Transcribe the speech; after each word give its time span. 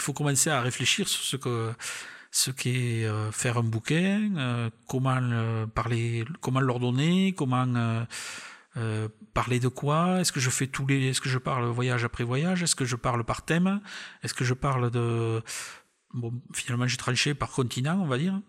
faut 0.00 0.12
commencer 0.12 0.50
à 0.50 0.60
réfléchir 0.60 1.08
sur 1.08 1.22
ce 1.22 1.36
que 1.36 1.72
ce 2.32 2.50
qu'est 2.50 3.04
euh, 3.04 3.32
faire 3.32 3.58
un 3.58 3.64
bouquin, 3.64 4.30
euh, 4.36 4.70
comment 4.86 5.20
parler, 5.74 6.24
comment 6.40 6.60
l'ordonner, 6.60 7.34
comment 7.36 7.66
parler 9.34 9.60
de 9.60 9.68
quoi 9.68 10.20
Est-ce 10.20 10.32
que 10.32 10.40
je 10.40 10.50
fais 10.50 10.68
tous 10.68 10.86
les 10.86 11.08
Est-ce 11.08 11.20
que 11.20 11.28
je 11.28 11.38
parle 11.38 11.66
voyage 11.66 12.04
après 12.04 12.24
voyage? 12.24 12.62
Est-ce 12.62 12.76
que 12.76 12.84
je 12.84 12.96
parle 12.96 13.24
par 13.24 13.42
thème? 13.42 13.80
Est-ce 14.22 14.34
que 14.34 14.44
je 14.44 14.54
parle 14.54 14.90
de 14.90 15.42
bon 16.14 16.32
finalement 16.52 16.86
j'ai 16.86 16.96
tranché 16.96 17.34
par 17.34 17.50
continent, 17.50 17.98
on 18.00 18.06
va 18.06 18.18
dire. 18.18 18.40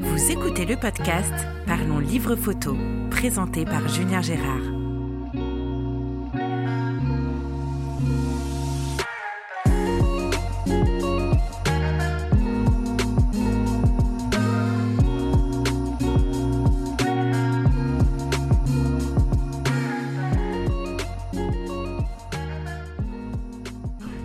Vous 0.00 0.30
écoutez 0.30 0.64
le 0.64 0.76
podcast 0.76 1.34
Parlons 1.66 1.98
livre 1.98 2.34
photo, 2.34 2.76
présenté 3.10 3.64
par 3.64 3.86
Julien 3.88 4.22
Gérard. 4.22 4.69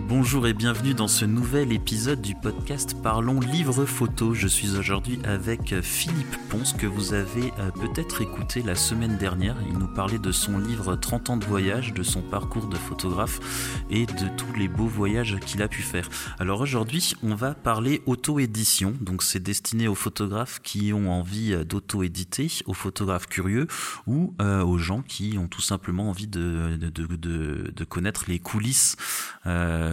Bonjour 0.08 0.46
et 0.46 0.54
bienvenue 0.54 0.94
dans 0.94 1.08
ce 1.08 1.24
nouvel 1.24 1.72
épisode 1.72 2.22
du 2.22 2.36
podcast 2.36 2.94
Parlons 3.02 3.40
livre 3.40 3.84
photo. 3.84 4.34
Je 4.34 4.46
suis 4.46 4.76
aujourd'hui 4.76 5.18
avec 5.24 5.80
Philippe 5.82 6.36
Ponce 6.48 6.74
que 6.74 6.86
vous 6.86 7.12
avez 7.12 7.52
euh, 7.58 7.72
peut-être 7.72 8.22
écouté 8.22 8.62
la 8.62 8.76
semaine 8.76 9.16
dernière. 9.16 9.56
Il 9.68 9.76
nous 9.76 9.88
parlait 9.88 10.20
de 10.20 10.30
son 10.30 10.58
livre 10.58 10.94
30 10.94 11.30
ans 11.30 11.36
de 11.36 11.44
voyage, 11.44 11.92
de 11.92 12.04
son 12.04 12.22
parcours 12.22 12.68
de 12.68 12.76
photographe 12.76 13.82
et 13.90 14.06
de 14.06 14.28
tous 14.36 14.52
les 14.56 14.68
beaux 14.68 14.86
voyages 14.86 15.40
qu'il 15.40 15.60
a 15.60 15.66
pu 15.66 15.82
faire. 15.82 16.08
Alors 16.38 16.60
aujourd'hui, 16.60 17.14
on 17.24 17.34
va 17.34 17.54
parler 17.54 18.02
auto-édition. 18.06 18.94
Donc 19.00 19.24
c'est 19.24 19.42
destiné 19.42 19.88
aux 19.88 19.96
photographes 19.96 20.60
qui 20.62 20.92
ont 20.92 21.10
envie 21.10 21.52
euh, 21.52 21.64
d'auto-éditer, 21.64 22.48
aux 22.66 22.74
photographes 22.74 23.26
curieux 23.26 23.66
ou 24.06 24.36
euh, 24.40 24.62
aux 24.62 24.78
gens 24.78 25.02
qui 25.02 25.36
ont 25.36 25.48
tout 25.48 25.62
simplement 25.62 26.08
envie 26.10 26.28
de, 26.28 26.78
connaître 27.88 28.26
les 28.28 28.38
coulisses 28.38 28.96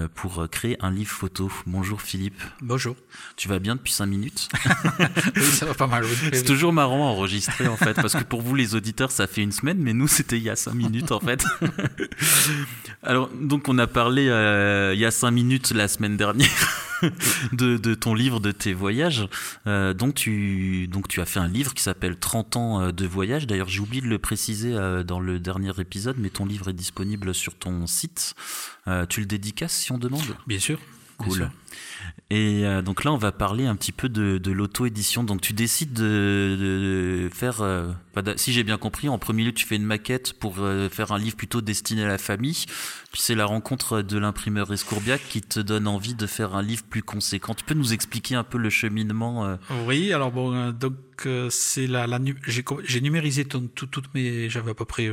pour 0.08 0.42
euh, 0.42 0.48
créer 0.48 0.78
un 0.82 0.92
livre 0.92 1.12
photo. 1.12 1.52
Bonjour 1.66 2.02
Philippe. 2.02 2.42
Bonjour. 2.62 2.96
Tu 3.36 3.48
vas 3.48 3.60
bien 3.60 3.76
depuis 3.76 3.94
5 3.94 4.06
minutes? 4.06 4.50
Oui, 5.36 5.44
ça 5.44 5.66
va 5.66 5.74
pas 5.74 5.88
mal. 5.88 6.06
C'est 6.32 6.44
toujours 6.44 6.74
marrant 6.74 7.08
à 7.08 7.12
enregistrer 7.12 7.68
en 7.68 7.78
fait, 7.78 7.94
parce 7.96 8.14
que 8.14 8.24
pour 8.24 8.42
vous 8.42 8.56
les 8.56 8.76
auditeurs, 8.76 9.12
ça 9.12 9.28
fait 9.28 9.42
une 9.42 9.52
semaine, 9.52 9.78
mais 9.80 9.94
nous 9.94 10.08
c'était 10.08 10.38
il 10.38 10.44
y 10.44 10.50
a 10.50 10.56
5 10.56 10.74
minutes 10.74 11.12
en 11.12 11.20
fait. 11.20 11.44
Alors, 13.04 13.30
donc 13.30 13.68
on 13.68 13.78
a 13.78 13.88
parlé 13.88 14.28
euh, 14.30 14.94
il 14.94 15.00
y 15.00 15.06
a 15.06 15.12
5 15.12 15.32
minutes 15.32 15.72
la 15.72 15.88
semaine 15.88 16.18
dernière. 16.18 16.50
de, 17.54 17.94
ton 17.94 18.14
livre, 18.14 18.40
de 18.40 18.52
tes 18.52 18.74
voyages. 18.74 19.28
Euh, 19.68 19.94
donc, 19.94 20.16
tu, 20.16 20.88
donc 20.88 21.08
tu 21.08 21.22
as 21.22 21.26
fait 21.26 21.40
un 21.40 21.48
livre 21.48 21.74
qui 21.74 21.84
s'appelle 21.84 22.18
30 22.18 22.58
ans 22.58 22.92
de 22.92 23.06
voyage. 23.06 23.48
D'ailleurs, 23.48 23.70
j'ai 23.70 23.80
oublié 23.80 24.02
de 24.02 24.08
le 24.08 24.20
préciser 24.20 24.74
dans 25.06 25.20
le 25.20 25.40
dernier 25.40 25.72
épisode, 25.80 26.18
mais 26.20 26.30
ton 26.30 26.46
livre 26.46 26.70
est 26.70 26.74
disponible 26.74 27.34
sur 27.34 27.56
ton 27.56 27.88
site. 27.88 28.36
tu 29.10 29.20
le 29.20 29.26
dédicaces 29.26 29.74
si 29.74 29.92
on 29.92 29.98
demande? 29.98 30.22
Bien 30.48 30.60
sûr. 30.60 30.80
Cool. 31.24 31.50
Et 32.30 32.66
euh, 32.66 32.82
donc 32.82 33.04
là, 33.04 33.12
on 33.14 33.18
va 33.18 33.32
parler 33.32 33.68
un 33.68 33.76
petit 33.76 33.92
peu 33.92 34.10
de, 34.10 34.52
l'auto-édition. 34.52 35.24
Donc 35.24 35.42
tu 35.42 35.54
décides 35.54 35.94
de, 35.94 37.30
faire, 37.32 37.62
euh, 37.62 37.92
si 38.38 38.54
j'ai 38.54 38.64
bien 38.64 38.78
compris, 38.78 39.08
en 39.08 39.20
premier 39.20 39.44
lieu, 39.44 39.52
tu 39.52 39.66
fais 39.66 39.76
une 39.76 39.86
maquette 39.86 40.34
pour 40.34 40.56
euh, 40.60 40.90
faire 40.90 41.12
un 41.12 41.20
livre 41.20 41.36
plutôt 41.36 41.62
destiné 41.62 42.04
à 42.04 42.08
la 42.08 42.18
famille. 42.18 42.66
Puis 43.12 43.22
c'est 43.22 43.36
la 43.36 43.46
rencontre 43.46 44.02
de 44.02 44.18
l'imprimeur 44.18 44.74
Escourbiac 44.74 45.22
qui 45.30 45.42
te 45.42 45.60
donne 45.60 45.88
envie 45.88 46.16
de 46.16 46.26
faire 46.26 46.56
un 46.56 46.64
livre 46.64 46.84
plus 46.84 47.04
conséquent. 47.04 47.54
Tu 47.54 47.66
peux 47.66 47.76
nous 47.76 47.94
expliquer 47.94 48.34
un 48.34 48.44
peu 48.44 48.58
le 48.58 48.72
cheminement 48.72 49.58
Oui, 49.86 50.12
alors 50.12 50.32
bon, 50.32 50.72
donc 50.72 51.28
c'est 51.50 51.86
la, 51.86 52.08
j'ai 52.46 53.02
numérisé 53.02 53.46
toutes 53.46 54.14
mes, 54.16 54.50
j'avais 54.50 54.72
à 54.72 54.74
peu 54.74 54.86
près 54.86 55.12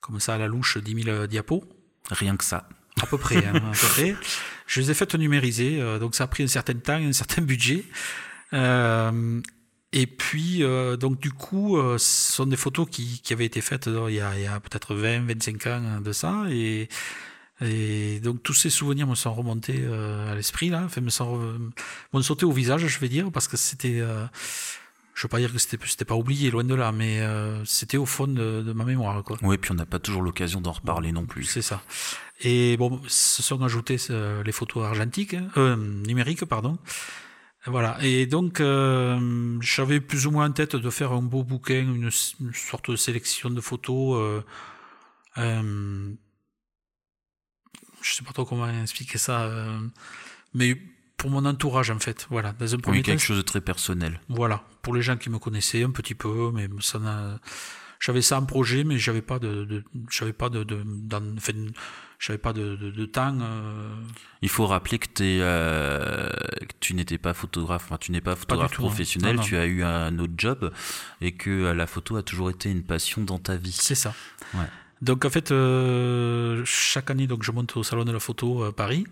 comme 0.00 0.20
ça 0.20 0.34
à 0.34 0.38
la 0.38 0.46
louche 0.46 0.78
10 0.78 1.02
000 1.02 1.26
diapos. 1.26 1.64
Rien 2.10 2.36
que 2.36 2.44
ça. 2.44 2.68
À 3.02 3.06
peu 3.06 3.18
près, 3.18 3.44
hein, 3.44 3.54
à 3.56 3.72
peu 3.72 3.86
près. 3.88 4.16
Je 4.66 4.80
les 4.80 4.90
ai 4.90 4.94
faites 4.94 5.14
numériser, 5.14 5.80
euh, 5.80 5.98
donc 5.98 6.14
ça 6.14 6.24
a 6.24 6.26
pris 6.26 6.42
un 6.42 6.48
certain 6.48 6.74
temps, 6.74 6.94
un 6.94 7.12
certain 7.12 7.42
budget. 7.42 7.84
Euh, 8.52 9.40
et 9.92 10.06
puis, 10.06 10.62
euh, 10.62 10.96
donc 10.96 11.20
du 11.20 11.32
coup, 11.32 11.78
ce 11.98 12.32
sont 12.32 12.46
des 12.46 12.56
photos 12.56 12.88
qui, 12.90 13.20
qui 13.22 13.32
avaient 13.32 13.44
été 13.44 13.60
faites 13.60 13.86
il 13.86 14.14
y 14.14 14.20
a, 14.20 14.30
a 14.30 14.60
peut-être 14.60 14.94
20, 14.94 15.26
25 15.26 15.66
ans 15.66 16.00
de 16.00 16.12
ça. 16.12 16.44
Et, 16.50 16.88
et 17.60 18.18
donc 18.20 18.42
tous 18.42 18.54
ces 18.54 18.70
souvenirs 18.70 19.06
me 19.06 19.14
sont 19.14 19.32
remontés 19.32 19.84
à 19.86 20.34
l'esprit, 20.34 20.68
là, 20.68 20.82
enfin, 20.84 21.00
me 21.00 21.10
sont, 21.10 21.70
m'ont 22.12 22.22
sauté 22.22 22.44
au 22.44 22.52
visage, 22.52 22.86
je 22.86 22.98
vais 22.98 23.08
dire, 23.08 23.30
parce 23.30 23.46
que 23.46 23.56
c'était 23.56 24.02
je 25.14 25.22
veux 25.22 25.28
pas 25.28 25.38
dire 25.38 25.52
que 25.52 25.58
c'était 25.58 26.04
pas 26.04 26.16
oublié 26.16 26.50
loin 26.50 26.64
de 26.64 26.74
là 26.74 26.90
mais 26.90 27.20
euh, 27.20 27.64
c'était 27.64 27.96
au 27.96 28.06
fond 28.06 28.26
de, 28.26 28.72
ma 28.74 28.84
mémoire 28.84 29.22
quoi. 29.22 29.38
Oui 29.42 29.56
puis 29.58 29.70
on 29.70 29.74
n'a 29.74 29.86
pas 29.86 30.00
toujours 30.00 30.22
l'occasion 30.22 30.60
d'en 30.60 30.72
reparler 30.72 31.12
non 31.12 31.24
plus. 31.24 31.44
C'est 31.44 31.62
ça. 31.62 31.82
Et 32.40 32.76
bon 32.76 33.00
se 33.06 33.42
sont 33.42 33.62
ajoutées 33.62 33.96
euh, 34.10 34.42
les 34.42 34.52
photos 34.52 34.84
argentiques 34.84 35.34
hein, 35.34 35.48
euh, 35.56 35.76
numériques 35.76 36.44
pardon. 36.44 36.78
Voilà. 37.66 37.96
Et 38.02 38.26
donc 38.26 38.60
euh, 38.60 39.56
j'avais 39.60 40.00
plus 40.00 40.26
ou 40.26 40.32
moins 40.32 40.48
en 40.48 40.52
tête 40.52 40.76
de 40.76 40.90
faire 40.90 41.12
un 41.12 41.22
beau 41.22 41.44
bouquin 41.44 41.80
une, 41.80 42.10
sorte 42.52 42.90
de 42.90 42.96
sélection 42.96 43.50
de 43.50 43.60
photos 43.60 44.42
je 45.36 46.12
sais 48.02 48.24
pas 48.24 48.32
trop 48.32 48.44
comment 48.44 48.68
expliquer 48.82 49.18
ça 49.18 49.48
mais 50.52 50.76
pour 51.16 51.30
mon 51.30 51.44
entourage 51.44 51.90
en 51.90 51.98
fait. 51.98 52.26
Voilà, 52.30 52.52
dans 52.52 52.74
un 52.74 52.78
premier 52.78 52.98
oui, 52.98 53.02
quelque 53.02 53.22
chose 53.22 53.38
de 53.38 53.42
très 53.42 53.60
personnel. 53.60 54.20
Voilà, 54.28 54.64
pour 54.82 54.94
les 54.94 55.02
gens 55.02 55.16
qui 55.16 55.30
me 55.30 55.38
connaissaient 55.38 55.82
un 55.82 55.90
petit 55.90 56.14
peu, 56.14 56.50
mais 56.52 56.68
ça. 56.80 57.00
J'avais 58.00 58.20
ça 58.20 58.38
en 58.38 58.44
projet, 58.44 58.84
mais 58.84 58.98
j'avais 58.98 59.22
pas 59.22 59.38
de, 59.38 59.64
de 59.64 59.82
j'avais 60.10 60.34
pas 60.34 60.50
de, 60.50 60.62
de 60.62 60.84
j'avais 62.18 62.38
pas 62.38 62.52
de, 62.52 62.76
de, 62.76 63.04
temps. 63.06 63.38
Euh. 63.40 63.94
Il 64.42 64.48
faut 64.48 64.66
rappeler 64.66 64.98
que, 64.98 65.22
es, 65.22 65.38
euh, 65.40 66.28
que 66.30 66.74
tu 66.80 66.94
n'étais 66.94 67.18
pas 67.18 67.34
photographe, 67.34 67.84
enfin, 67.84 67.98
tu 67.98 68.12
n'es 68.12 68.20
pas 68.20 68.36
photographe 68.36 68.72
hein. 68.72 68.76
professionnel, 68.76 69.40
tu 69.40 69.56
as 69.56 69.66
eu 69.66 69.82
un 69.82 70.18
autre 70.18 70.32
job 70.36 70.72
et 71.20 71.32
que 71.32 71.50
euh, 71.50 71.74
la 71.74 71.86
photo 71.86 72.16
a 72.16 72.22
toujours 72.22 72.50
été 72.50 72.70
une 72.70 72.82
passion 72.82 73.22
dans 73.22 73.38
ta 73.38 73.56
vie. 73.56 73.72
C'est 73.72 73.94
ça. 73.94 74.14
Ouais. 74.54 74.66
Donc 75.02 75.24
en 75.24 75.30
fait, 75.30 75.52
chaque 76.64 77.10
année, 77.10 77.26
donc 77.26 77.42
je 77.42 77.52
monte 77.52 77.76
au 77.76 77.82
salon 77.82 78.04
de 78.04 78.12
la 78.12 78.20
photo 78.20 78.64
à 78.64 78.72
Paris. 78.74 79.06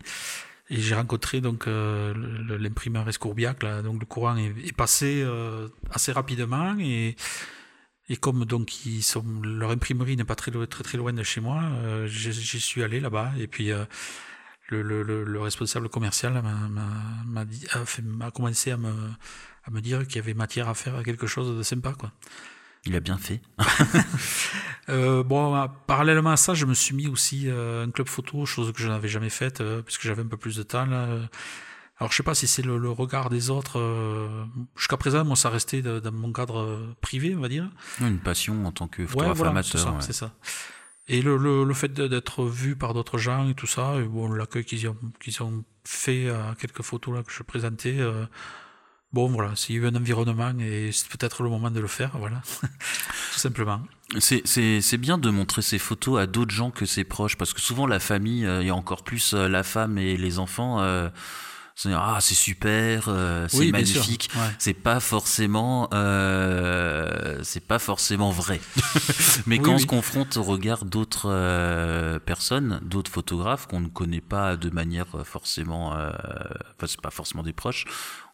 Et 0.72 0.80
j'ai 0.80 0.94
rencontré 0.94 1.42
donc 1.42 1.68
euh, 1.68 2.14
l'imprimeur 2.58 3.06
Escourbiac. 3.06 3.60
Donc 3.84 4.00
le 4.00 4.06
courant 4.06 4.36
est, 4.38 4.74
passé 4.74 5.22
euh, 5.22 5.68
assez 5.90 6.12
rapidement 6.12 6.74
et 6.78 7.14
comme 8.20 8.46
donc 8.46 8.86
ils 8.86 9.02
sont, 9.02 9.24
leur 9.42 9.70
imprimerie 9.70 10.16
n'est 10.16 10.24
pas 10.24 10.34
très, 10.34 10.50
très 10.66 10.82
très 10.82 10.98
loin 10.98 11.12
de 11.12 11.22
chez 11.22 11.40
moi, 11.40 11.62
euh, 11.62 12.06
j'y 12.06 12.60
suis 12.60 12.82
allé 12.82 13.00
là-bas 13.00 13.32
et 13.38 13.46
puis 13.46 13.70
le, 14.68 14.82
le, 14.82 15.02
le, 15.02 15.40
responsable 15.40 15.88
commercial 15.88 16.42
m'a 16.42 18.30
commencé 18.30 18.70
à 18.70 18.76
me 18.76 18.92
à 19.64 19.70
me 19.70 19.80
dire 19.80 20.06
qu'il 20.06 20.16
y 20.16 20.18
avait 20.18 20.34
matière 20.34 20.68
à 20.68 20.74
faire 20.74 21.02
quelque 21.02 21.26
chose 21.26 21.56
de 21.56 21.62
sympa 21.62 21.94
quoi. 21.98 22.12
Il 22.84 22.96
a 22.96 23.00
bien 23.00 23.16
fait. 23.16 23.40
euh, 24.88 25.22
bon, 25.22 25.68
parallèlement 25.86 26.32
à 26.32 26.36
ça, 26.36 26.54
je 26.54 26.66
me 26.66 26.74
suis 26.74 26.94
mis 26.94 27.06
aussi 27.06 27.44
euh, 27.46 27.86
un 27.86 27.90
club 27.90 28.08
photo, 28.08 28.44
chose 28.44 28.72
que 28.72 28.82
je 28.82 28.88
n'avais 28.88 29.08
jamais 29.08 29.30
faite, 29.30 29.60
euh, 29.60 29.82
puisque 29.82 30.02
j'avais 30.02 30.22
un 30.22 30.26
peu 30.26 30.36
plus 30.36 30.56
de 30.56 30.64
temps. 30.64 30.86
Là. 30.86 31.06
Alors, 31.98 32.10
je 32.10 32.16
sais 32.16 32.24
pas 32.24 32.34
si 32.34 32.48
c'est 32.48 32.62
le, 32.62 32.90
regard 32.90 33.30
des 33.30 33.50
autres. 33.50 33.78
Euh, 33.78 34.44
jusqu'à 34.76 34.96
présent, 34.96 35.24
moi, 35.24 35.36
ça 35.36 35.48
restait 35.48 35.82
dans 35.82 36.12
mon 36.12 36.32
cadre 36.32 36.96
privé, 37.00 37.36
on 37.36 37.40
va 37.40 37.48
dire. 37.48 37.70
Une 38.00 38.18
passion 38.18 38.66
en 38.66 38.72
tant 38.72 38.88
que 38.88 39.06
photographe 39.06 39.38
ouais, 39.38 39.48
amateur. 39.48 40.02
C'est 40.02 40.12
ça, 40.12 40.32
Et 41.06 41.22
le, 41.22 41.36
le, 41.36 41.62
le 41.62 41.74
fait 41.74 41.92
d'être 41.92 42.44
vu 42.44 42.74
par 42.74 42.94
d'autres 42.94 43.18
gens 43.18 43.48
et 43.48 43.54
tout 43.54 43.68
ça, 43.68 43.94
et 44.00 44.04
bon, 44.04 44.32
l'accueil 44.32 44.64
qu'ils 44.64 44.88
ont, 44.88 44.96
qu'ils 45.20 45.40
ont 45.44 45.64
fait 45.84 46.28
à 46.30 46.56
quelques 46.58 46.82
photos 46.82 47.14
là 47.14 47.22
que 47.22 47.30
je 47.30 47.44
présentais, 47.44 47.98
bon 49.12 49.28
voilà, 49.28 49.54
s'il 49.56 49.76
y 49.76 49.78
a 49.78 49.82
eu 49.82 49.86
un 49.86 49.94
environnement 49.94 50.52
et 50.58 50.90
c'est 50.92 51.08
peut-être 51.08 51.42
le 51.42 51.50
moment 51.50 51.70
de 51.70 51.80
le 51.80 51.86
faire, 51.86 52.12
voilà, 52.18 52.40
tout 53.32 53.38
simplement. 53.38 53.80
C'est 54.18 54.98
bien 54.98 55.18
de 55.18 55.30
montrer 55.30 55.62
ces 55.62 55.78
photos 55.78 56.20
à 56.20 56.26
d'autres 56.26 56.54
gens 56.54 56.70
que 56.70 56.86
ses 56.86 57.04
proches, 57.04 57.36
parce 57.36 57.52
que 57.52 57.60
souvent 57.60 57.86
la 57.86 58.00
famille, 58.00 58.44
euh, 58.44 58.62
et 58.62 58.70
encore 58.70 59.04
plus 59.04 59.34
euh, 59.34 59.48
la 59.48 59.62
femme 59.62 59.98
et 59.98 60.16
les 60.16 60.38
enfants, 60.38 60.80
euh, 60.80 61.08
ah 61.86 62.18
c'est 62.20 62.34
super, 62.34 63.06
euh, 63.08 63.46
c'est 63.48 63.70
magnifique. 63.70 64.30
C'est 64.58 64.74
pas 64.74 65.00
forcément, 65.00 65.88
c'est 65.90 67.66
pas 67.66 67.78
forcément 67.78 68.30
vrai. 68.30 68.60
Mais 69.46 69.58
quand 69.58 69.74
on 69.74 69.78
se 69.78 69.86
confronte 69.86 70.36
au 70.36 70.42
regard 70.42 70.84
d'autres 70.84 72.18
personnes, 72.24 72.80
d'autres 72.82 73.10
photographes 73.10 73.66
qu'on 73.66 73.80
ne 73.80 73.88
connaît 73.88 74.20
pas 74.20 74.56
de 74.56 74.70
manière 74.70 75.08
forcément, 75.24 75.92
enfin 75.92 76.86
c'est 76.86 77.00
pas 77.00 77.10
forcément 77.10 77.42
des 77.42 77.54
proches, 77.54 77.86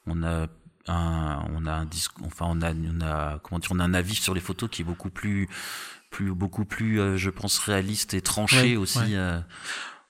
on 0.07 0.25
a 0.25 0.47
on 0.95 1.67
a 1.67 1.73
un 1.73 1.89
enfin 2.25 2.47
on 2.49 2.63
a, 2.63 2.73
on 2.73 3.01
a 3.01 3.39
comment 3.43 3.59
dire, 3.59 3.71
on 3.73 3.81
a 3.81 3.85
un 3.85 3.95
avis 3.95 4.15
sur 4.15 4.35
les 4.35 4.41
photos 4.41 4.69
qui 4.71 4.83
est 4.83 4.85
beaucoup 4.85 5.11
plus, 5.11 5.49
plus 6.11 6.33
beaucoup 6.33 6.65
plus, 6.65 7.01
euh, 7.01 7.17
je 7.17 7.31
pense 7.31 7.59
réaliste 7.59 8.15
et 8.15 8.21
tranché 8.21 8.77
aussi. 8.77 9.15
Euh. 9.15 9.41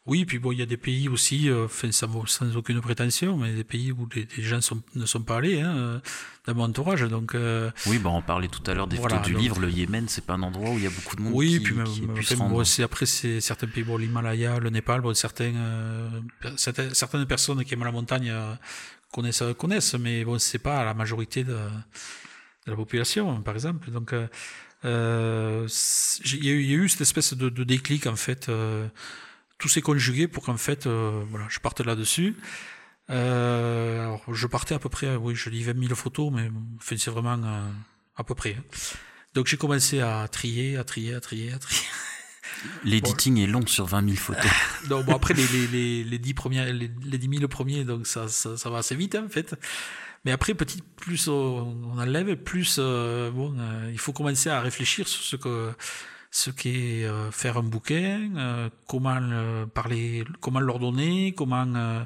Oui, 0.08 0.25
puis 0.25 0.38
bon, 0.38 0.52
il 0.52 0.58
y 0.58 0.62
a 0.62 0.66
des 0.66 0.78
pays 0.78 1.06
aussi, 1.06 1.50
euh, 1.50 1.66
enfin, 1.66 1.92
sans, 1.92 2.26
sans, 2.26 2.56
aucune 2.56 2.80
prétention, 2.80 3.36
mais 3.36 3.52
des 3.52 3.62
pays 3.62 3.92
où 3.92 4.08
les, 4.14 4.26
les 4.38 4.42
gens 4.42 4.62
sont, 4.62 4.80
ne 4.94 5.04
sont 5.04 5.20
pas 5.20 5.36
allés, 5.36 5.60
hein, 5.60 6.00
dans 6.46 6.54
mon 6.54 6.64
entourage. 6.64 7.02
Donc, 7.02 7.34
euh, 7.34 7.70
oui, 7.86 7.98
bah, 7.98 8.08
on 8.08 8.22
parlait 8.22 8.48
tout 8.48 8.62
à 8.70 8.72
l'heure 8.72 8.86
des 8.86 8.96
voilà, 8.96 9.16
photos 9.16 9.26
du 9.26 9.34
donc, 9.34 9.42
livre. 9.42 9.60
Le 9.60 9.70
Yémen, 9.70 10.08
c'est 10.08 10.25
pas 10.25 10.32
un 10.32 10.42
endroit 10.42 10.70
où 10.70 10.78
il 10.78 10.84
y 10.84 10.86
a 10.86 10.90
beaucoup 10.90 11.14
de 11.14 11.20
monde 11.20 11.34
oui, 11.34 11.58
qui, 11.58 11.60
puis 11.60 11.75
même, 11.75 11.86
qui 11.86 12.25
se 12.25 12.34
rendre. 12.36 12.54
Bon, 12.54 12.84
après, 12.84 13.04
c'est 13.04 13.42
certains 13.42 13.66
pays, 13.66 13.82
bon, 13.82 13.98
l'Himalaya, 13.98 14.58
le 14.58 14.70
Népal, 14.70 15.02
bon, 15.02 15.12
certains, 15.12 15.54
euh, 15.54 16.08
certaines, 16.56 16.94
certaines 16.94 17.26
personnes 17.26 17.62
qui 17.62 17.75
aiment 17.75 17.84
la 17.84 17.92
montagne 17.92 18.32
connaissent, 19.12 19.43
connaissent, 19.58 19.94
mais 19.94 20.25
bon, 20.25 20.38
c'est 20.38 20.58
pas 20.58 20.84
la 20.84 20.94
majorité 20.94 21.44
de, 21.44 21.55
de 21.55 22.70
la 22.70 22.76
population, 22.76 23.43
par 23.43 23.55
exemple. 23.55 23.90
Donc, 23.90 24.14
euh, 24.84 25.69
il 26.25 26.44
y, 26.44 26.49
y, 26.49 26.75
a 26.75 26.76
eu 26.76 26.88
cette 26.88 27.00
espèce 27.00 27.34
de, 27.34 27.49
de 27.49 27.64
déclic 27.64 28.06
en 28.06 28.16
fait. 28.16 28.49
Euh, 28.49 28.87
tout 29.58 29.69
s'est 29.69 29.82
conjugué 29.82 30.28
pour 30.28 30.44
qu'en 30.44 30.56
fait, 30.56 30.87
euh, 30.87 31.25
voilà, 31.31 31.46
je 31.49 31.58
parte 31.58 31.81
là-dessus. 31.81 32.37
Euh, 33.10 34.00
alors, 34.00 34.22
je 34.32 34.46
partais 34.46 34.75
à 34.75 34.78
peu 34.78 34.88
près, 34.88 35.16
oui, 35.16 35.34
je 35.34 35.50
dis 35.50 35.62
20 35.64 35.81
000 35.81 35.94
photos, 35.94 36.32
mais 36.32 36.49
enfin, 36.76 36.96
c'est 36.96 37.11
vraiment 37.11 37.43
euh, 37.43 37.70
à 38.16 38.25
peu 38.25 38.34
près. 38.34 38.56
Donc 39.34 39.46
j'ai 39.46 39.56
commencé 39.56 40.00
à 40.00 40.26
trier, 40.28 40.76
à 40.76 40.84
trier, 40.84 41.14
à 41.14 41.20
trier, 41.20 41.52
à 41.52 41.58
trier. 41.58 41.82
L'editing 42.84 43.34
bon. 43.37 43.43
est 43.43 43.46
long 43.46 43.66
sur 43.66 43.87
20 43.87 44.05
000 44.05 44.16
photos. 44.16 44.50
donc 44.88 45.06
bon, 45.06 45.14
après 45.14 45.34
les, 45.34 45.46
les, 45.46 45.66
les, 45.66 46.05
les 46.05 46.19
10 46.19 46.34
premiers, 46.34 46.72
les, 46.72 46.90
les 47.05 47.19
10 47.19 47.38
000 47.38 47.49
premiers, 47.49 47.84
donc 47.84 48.06
ça, 48.06 48.28
ça, 48.28 48.70
va 48.70 48.78
assez 48.78 48.94
vite 48.94 49.14
hein, 49.14 49.25
en 49.26 49.28
fait. 49.28 49.55
Mais 50.25 50.32
après, 50.32 50.55
petit, 50.55 50.82
plus 50.96 51.28
on 51.28 51.99
enlève, 51.99 52.34
plus 52.37 52.76
euh, 52.78 53.31
bon, 53.31 53.55
euh, 53.58 53.88
il 53.93 53.99
faut 53.99 54.12
commencer 54.12 54.50
à 54.50 54.60
réfléchir 54.60 55.06
sur 55.06 55.22
ce 55.22 55.37
que 55.37 55.72
ce 56.31 56.50
qu'est 56.50 57.05
euh, 57.05 57.31
faire 57.31 57.56
un 57.56 57.62
bouquin, 57.62 58.31
euh, 58.37 58.69
comment 58.87 59.66
parler, 59.72 60.25
comment 60.40 60.61
l'ordonner, 60.61 61.32
comment 61.32 62.04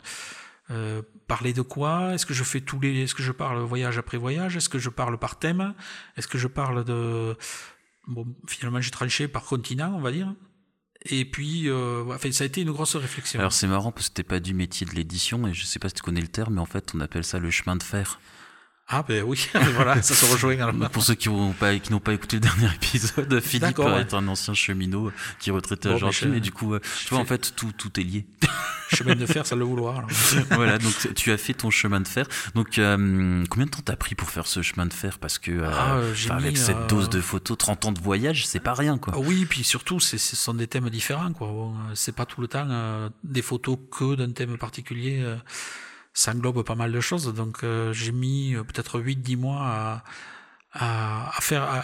parler 1.27 1.53
de 1.53 1.63
quoi, 1.63 2.15
est-ce 2.15 2.25
que 2.25 2.35
je 2.35 2.45
fais 2.45 2.61
tous 2.61 2.81
les, 2.81 3.03
est-ce 3.03 3.15
que 3.15 3.23
je 3.23 3.33
parle 3.33 3.59
voyage 3.61 3.99
après 3.99 4.17
voyage, 4.17 4.57
est-ce 4.57 4.69
que 4.69 4.79
je 4.79 4.89
parle 4.89 5.19
par 5.19 5.39
thème, 5.39 5.75
est-ce 6.17 6.29
que 6.29 6.39
je 6.39 6.47
parle 6.47 6.85
de, 6.85 7.37
bon, 8.07 8.27
finalement 8.47 8.81
j'ai 8.81 8.91
tranché 8.91 9.29
par 9.29 9.45
continent, 9.45 9.93
on 9.95 10.01
va 10.01 10.13
dire. 10.13 10.35
Et 11.07 11.25
puis, 11.25 11.69
euh, 11.69 12.05
enfin, 12.09 12.31
ça 12.31 12.45
a 12.45 12.47
été 12.47 12.61
une 12.61 12.71
grosse 12.71 12.95
réflexion. 12.95 13.41
Alors 13.41 13.53
c'est 13.53 13.67
marrant 13.67 13.91
parce 13.91 14.09
que 14.09 14.15
c'était 14.17 14.29
pas 14.29 14.39
du 14.39 14.55
métier 14.55 14.87
de 14.87 14.93
l'édition 14.93 15.49
et 15.49 15.53
je 15.55 15.65
sais 15.65 15.81
pas 15.81 15.89
si 15.89 15.95
tu 15.95 16.03
connais 16.03 16.21
le 16.21 16.29
terme, 16.29 16.55
mais 16.55 16.61
en 16.61 16.67
fait 16.67 16.93
on 16.95 17.01
appelle 17.01 17.25
ça 17.25 17.39
le 17.39 17.51
chemin 17.51 17.77
de 17.77 17.83
fer. 17.83 18.21
Ah 18.89 19.03
ben 19.07 19.25
oui, 19.25 19.49
voilà, 19.75 20.03
ça 20.03 20.15
se 20.15 20.31
rejoint. 20.31 20.59
Alors. 20.59 20.91
Pour 20.91 21.03
ceux 21.03 21.15
qui 21.15 21.29
n'ont 21.29 21.53
pas, 21.53 21.77
qui 21.79 21.99
pas 21.99 22.13
écouté 22.13 22.37
le 22.37 22.41
dernier 22.41 22.75
épisode, 22.75 23.41
Philippe 23.41 23.79
ouais. 23.79 24.01
est 24.03 24.15
un 24.15 24.29
ancien 24.29 24.55
cheminot 24.55 25.13
qui 25.39 25.51
est 25.51 25.53
retraité 25.53 25.89
bon, 25.89 25.95
à 25.95 25.97
Argentine 25.97 26.35
et 26.35 26.41
du 26.41 26.53
coup, 26.53 26.77
tu 26.79 27.09
vois, 27.11 27.19
en 27.19 27.25
fait, 27.25 27.55
tout, 27.57 27.73
tout 27.73 27.99
est 27.99 28.05
lié. 28.05 28.27
Chemin 28.95 29.15
de 29.15 29.27
fer, 29.27 29.47
ça 29.47 29.57
le 29.57 29.65
vouloir. 29.65 30.07
Voilà, 30.51 30.79
donc 30.79 31.15
tu 31.15 31.33
as 31.33 31.39
fait 31.39 31.55
ton 31.55 31.71
chemin 31.71 32.01
de 32.01 32.09
fer. 32.09 32.27
Donc, 32.55 32.79
euh, 32.79 33.45
combien 33.49 33.67
de 33.67 33.71
temps 33.71 33.83
t'as 33.85 33.97
pris 33.97 34.15
pour 34.15 34.31
faire 34.31 34.47
ce 34.47 34.63
chemin 34.63 34.87
de 34.87 34.93
fer? 34.93 35.19
Parce 35.19 35.39
que 35.39 35.51
euh, 35.51 35.71
ah, 35.73 36.01
avec 36.31 36.53
mis, 36.53 36.57
cette 36.59 36.77
euh... 36.77 36.87
dose 36.87 37.09
de 37.09 37.21
photos, 37.21 37.57
30 37.59 37.87
ans 37.87 37.93
de 37.93 38.01
voyage, 38.01 38.47
c'est 38.47 38.61
pas 38.61 38.75
rien, 38.75 38.99
quoi. 38.99 39.15
Ah, 39.17 39.21
oui, 39.21 39.47
puis 39.47 39.65
surtout, 39.65 40.01
ce 40.01 40.17
sont 40.19 40.55
des 40.55 40.67
thèmes 40.67 40.91
différents, 40.91 41.33
quoi. 41.33 41.49
Bon, 41.49 41.75
c'est 41.95 42.15
pas 42.15 42.27
tout 42.27 42.41
le 42.41 42.49
temps 42.49 42.67
euh, 42.71 43.09
des 43.25 43.43
photos 43.43 43.79
que 43.91 44.15
d'un 44.15 44.33
thème 44.33 44.59
particulier 44.59 45.21
euh, 45.23 45.37
ça 46.15 46.33
englobe 46.33 46.63
pas 46.63 46.75
mal 46.75 46.93
de 46.93 47.01
choses. 47.01 47.33
Donc 47.35 47.65
euh, 47.65 47.93
j'ai 47.93 48.13
mis 48.13 48.55
euh, 48.55 48.65
peut-être 48.65 49.01
8-10 49.01 49.37
mois 49.37 49.61
à, 49.61 50.05
à, 50.73 51.37
à 51.37 51.41
faire, 51.41 51.63
à, 51.63 51.81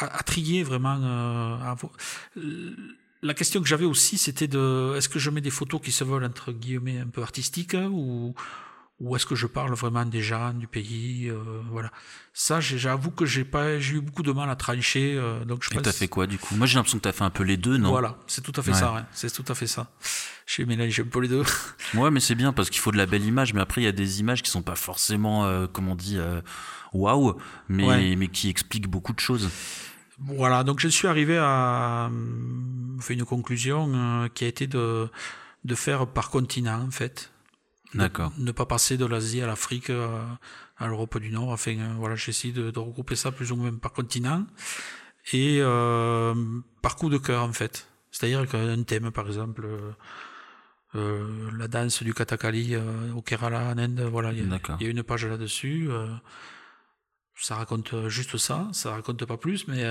à, 0.00 0.18
à, 0.18 0.22
trier 0.22 0.62
vraiment. 0.62 0.98
Euh, 1.02 2.76
la 3.22 3.34
question 3.34 3.60
que 3.60 3.68
j'avais 3.68 3.84
aussi, 3.84 4.18
c'était 4.18 4.48
de 4.48 4.94
est-ce 4.96 5.08
que 5.08 5.18
je 5.18 5.30
mets 5.30 5.40
des 5.40 5.50
photos 5.50 5.80
qui 5.80 5.92
se 5.92 6.04
veulent 6.04 6.24
entre 6.24 6.52
guillemets 6.52 6.98
un 6.98 7.06
peu 7.06 7.22
artistiques 7.22 7.76
ou 7.90 8.34
ou 9.02 9.16
est-ce 9.16 9.26
que 9.26 9.34
je 9.34 9.48
parle 9.48 9.74
vraiment 9.74 10.04
des 10.04 10.22
gens 10.22 10.52
du 10.52 10.68
pays 10.68 11.28
euh, 11.28 11.36
voilà 11.70 11.90
ça 12.32 12.60
j'avoue 12.60 13.10
que 13.10 13.26
j'ai 13.26 13.44
pas 13.44 13.80
j'ai 13.80 13.96
eu 13.96 14.00
beaucoup 14.00 14.22
de 14.22 14.30
mal 14.30 14.48
à 14.48 14.54
trancher 14.54 15.14
euh, 15.16 15.44
donc 15.44 15.64
je 15.64 15.76
et 15.76 15.82
t'as 15.82 15.92
fait 15.92 16.06
quoi 16.06 16.28
du 16.28 16.38
coup? 16.38 16.54
Moi 16.54 16.68
j'ai 16.68 16.76
l'impression 16.76 16.98
que 16.98 17.02
t'as 17.02 17.12
fait 17.12 17.24
un 17.24 17.30
peu 17.30 17.42
les 17.42 17.56
deux 17.56 17.78
non? 17.78 17.90
Voilà 17.90 18.16
c'est 18.28 18.42
tout 18.42 18.52
à 18.54 18.62
fait 18.62 18.70
ouais. 18.70 18.78
ça 18.78 18.92
ouais. 18.94 19.00
c'est 19.10 19.32
tout 19.32 19.50
à 19.50 19.56
fait 19.56 19.66
ça 19.66 19.90
j'ai 20.46 20.64
mélangé 20.64 21.02
un 21.02 21.06
peu 21.06 21.20
les 21.20 21.28
deux 21.28 21.42
ouais 21.94 22.10
mais 22.12 22.20
c'est 22.20 22.36
bien 22.36 22.52
parce 22.52 22.70
qu'il 22.70 22.80
faut 22.80 22.92
de 22.92 22.96
la 22.96 23.06
belle 23.06 23.24
image 23.24 23.54
mais 23.54 23.60
après 23.60 23.80
il 23.80 23.84
y 23.84 23.88
a 23.88 23.92
des 23.92 24.20
images 24.20 24.42
qui 24.42 24.50
sont 24.50 24.62
pas 24.62 24.76
forcément 24.76 25.46
euh, 25.46 25.66
comme 25.66 25.88
on 25.88 25.96
dit 25.96 26.18
waouh 26.92 27.26
wow, 27.26 27.38
mais 27.68 27.86
ouais. 27.86 28.16
mais 28.16 28.28
qui 28.28 28.50
expliquent 28.50 28.88
beaucoup 28.88 29.14
de 29.14 29.20
choses 29.20 29.50
voilà 30.24 30.64
donc 30.64 30.80
je 30.80 30.88
suis 30.88 31.08
arrivé 31.08 31.38
à 31.38 32.10
une 33.10 33.24
conclusion 33.24 34.28
qui 34.34 34.44
a 34.44 34.48
été 34.48 34.66
de 34.66 35.08
de 35.64 35.74
faire 35.74 36.06
par 36.06 36.30
continent 36.30 36.82
en 36.82 36.90
fait 36.90 37.30
D'accord. 37.94 38.32
Ne 38.38 38.52
pas 38.52 38.64
passer 38.64 38.96
de 38.96 39.04
l'Asie 39.04 39.42
à 39.42 39.46
l'Afrique, 39.46 39.90
à 39.90 40.86
l'Europe 40.86 41.18
du 41.18 41.30
Nord. 41.30 41.50
Enfin, 41.50 41.76
voilà, 41.98 42.16
j'essaie 42.16 42.50
de, 42.50 42.70
de, 42.70 42.78
regrouper 42.78 43.16
ça 43.16 43.32
plus 43.32 43.52
ou 43.52 43.56
moins 43.56 43.74
par 43.74 43.92
continent 43.92 44.46
et 45.32 45.58
euh, 45.60 46.34
par 46.80 46.96
coup 46.96 47.08
de 47.08 47.18
cœur 47.18 47.44
en 47.44 47.52
fait. 47.52 47.86
C'est-à-dire 48.10 48.46
qu'un 48.48 48.82
thème, 48.82 49.10
par 49.10 49.26
exemple, 49.26 49.66
euh, 50.94 51.50
la 51.56 51.68
danse 51.68 52.02
du 52.02 52.12
Kathakali 52.12 52.74
euh, 52.74 53.12
au 53.14 53.22
Kerala 53.22 53.70
en 53.70 53.78
Inde, 53.78 54.00
voilà, 54.10 54.32
il 54.32 54.44
y, 54.44 54.84
y, 54.84 54.86
a 54.86 54.90
une 54.90 55.02
page 55.02 55.26
là-dessus. 55.26 55.88
Euh, 57.34 57.40
ça 57.40 57.56
raconte 57.56 58.08
juste 58.08 58.36
ça, 58.36 58.68
ça 58.72 58.92
raconte 58.92 59.24
pas 59.24 59.36
plus, 59.36 59.68
mais 59.68 59.84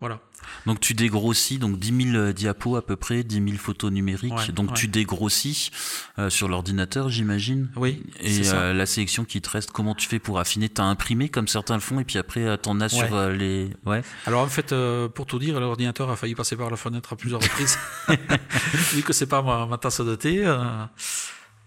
voilà. 0.00 0.20
Donc 0.64 0.78
tu 0.78 0.94
dégrossis 0.94 1.58
donc 1.58 1.76
10 1.76 2.12
000 2.12 2.32
diapos 2.32 2.76
à 2.76 2.82
peu 2.82 2.94
près, 2.94 3.24
10 3.24 3.34
000 3.34 3.56
photos 3.56 3.90
numériques. 3.90 4.32
Ouais, 4.32 4.52
donc 4.52 4.68
ouais. 4.68 4.76
tu 4.76 4.86
dégrossis 4.86 5.72
euh, 6.20 6.30
sur 6.30 6.46
l'ordinateur, 6.46 7.08
j'imagine. 7.08 7.68
Oui. 7.74 8.04
Et 8.20 8.48
euh, 8.48 8.72
la 8.72 8.86
sélection 8.86 9.24
qui 9.24 9.40
te 9.40 9.50
reste, 9.50 9.72
comment 9.72 9.96
tu 9.96 10.06
fais 10.06 10.20
pour 10.20 10.38
affiner? 10.38 10.68
T'as 10.68 10.84
imprimé 10.84 11.28
comme 11.28 11.48
certains 11.48 11.74
le 11.74 11.80
font 11.80 11.98
et 11.98 12.04
puis 12.04 12.16
après 12.16 12.44
euh, 12.44 12.56
t'en 12.56 12.80
as 12.80 12.90
sur 12.90 13.12
euh, 13.12 13.32
les. 13.32 13.70
Ouais. 13.86 14.02
Alors 14.26 14.42
en 14.42 14.48
fait, 14.48 14.72
euh, 14.72 15.08
pour 15.08 15.26
tout 15.26 15.40
dire, 15.40 15.58
l'ordinateur 15.58 16.08
a 16.10 16.16
failli 16.16 16.36
passer 16.36 16.54
par 16.54 16.70
la 16.70 16.76
fenêtre 16.76 17.12
à 17.12 17.16
plusieurs 17.16 17.42
reprises, 17.42 17.76
vu 18.92 19.02
que 19.02 19.12
c'est 19.12 19.26
pas 19.26 19.42
ma, 19.42 19.66
ma, 19.66 19.78
tasse 19.78 20.00
de 20.00 20.14
thé. 20.14 20.44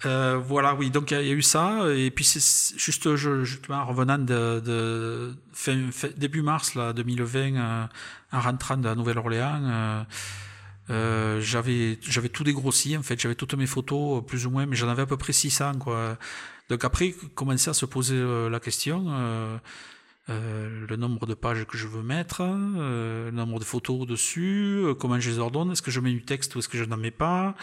Euh, 0.05 0.37
voilà, 0.43 0.73
oui, 0.73 0.89
donc 0.89 1.11
il 1.11 1.21
y, 1.21 1.29
a 1.29 1.33
eu 1.33 1.43
ça, 1.43 1.93
et 1.93 2.09
puis 2.09 2.25
c'est 2.25 2.75
juste 2.79 3.15
je, 3.15 3.43
justement 3.43 3.79
en 3.79 3.85
revenant 3.85 4.17
de, 4.17 4.59
de 4.59 5.35
fin, 5.53 5.91
fin, 5.91 6.09
début 6.17 6.41
mars 6.41 6.73
là, 6.73 6.91
2020, 6.91 7.55
euh, 7.55 7.85
en 8.31 8.39
rentrant 8.39 8.77
de 8.77 8.85
la 8.85 8.95
Nouvelle-Orléans, 8.95 9.61
euh, 9.63 10.03
euh, 10.89 11.39
j'avais 11.41 11.97
tout 12.29 12.43
dégrossi 12.43 12.97
en 12.97 13.03
fait, 13.03 13.19
j'avais 13.19 13.35
toutes 13.35 13.53
mes 13.53 13.67
photos 13.67 14.23
plus 14.25 14.45
ou 14.45 14.49
moins, 14.49 14.65
mais 14.65 14.75
j'en 14.75 14.89
avais 14.89 15.03
à 15.03 15.05
peu 15.05 15.17
près 15.17 15.33
600 15.33 15.75
quoi. 15.79 16.17
Donc 16.69 16.83
après, 16.83 17.13
commencer 17.35 17.69
à 17.69 17.73
se 17.73 17.85
poser 17.85 18.15
euh, 18.15 18.49
la 18.49 18.59
question. 18.59 19.05
Euh, 19.09 19.57
le 20.29 20.95
nombre 20.95 21.25
de 21.25 21.33
pages 21.33 21.65
que 21.65 21.77
je 21.77 21.87
veux 21.87 22.03
mettre, 22.03 22.41
le 22.43 23.31
nombre 23.31 23.59
de 23.59 23.65
photos 23.65 24.07
dessus, 24.07 24.81
comment 24.99 25.19
je 25.19 25.29
les 25.29 25.39
ordonne, 25.39 25.71
est-ce 25.71 25.81
que 25.81 25.91
je 25.91 25.99
mets 25.99 26.11
du 26.11 26.23
texte 26.23 26.55
ou 26.55 26.59
est-ce 26.59 26.69
que 26.69 26.77
je 26.77 26.85
n'en 26.85 26.95
mets 26.95 27.11
pas, 27.11 27.55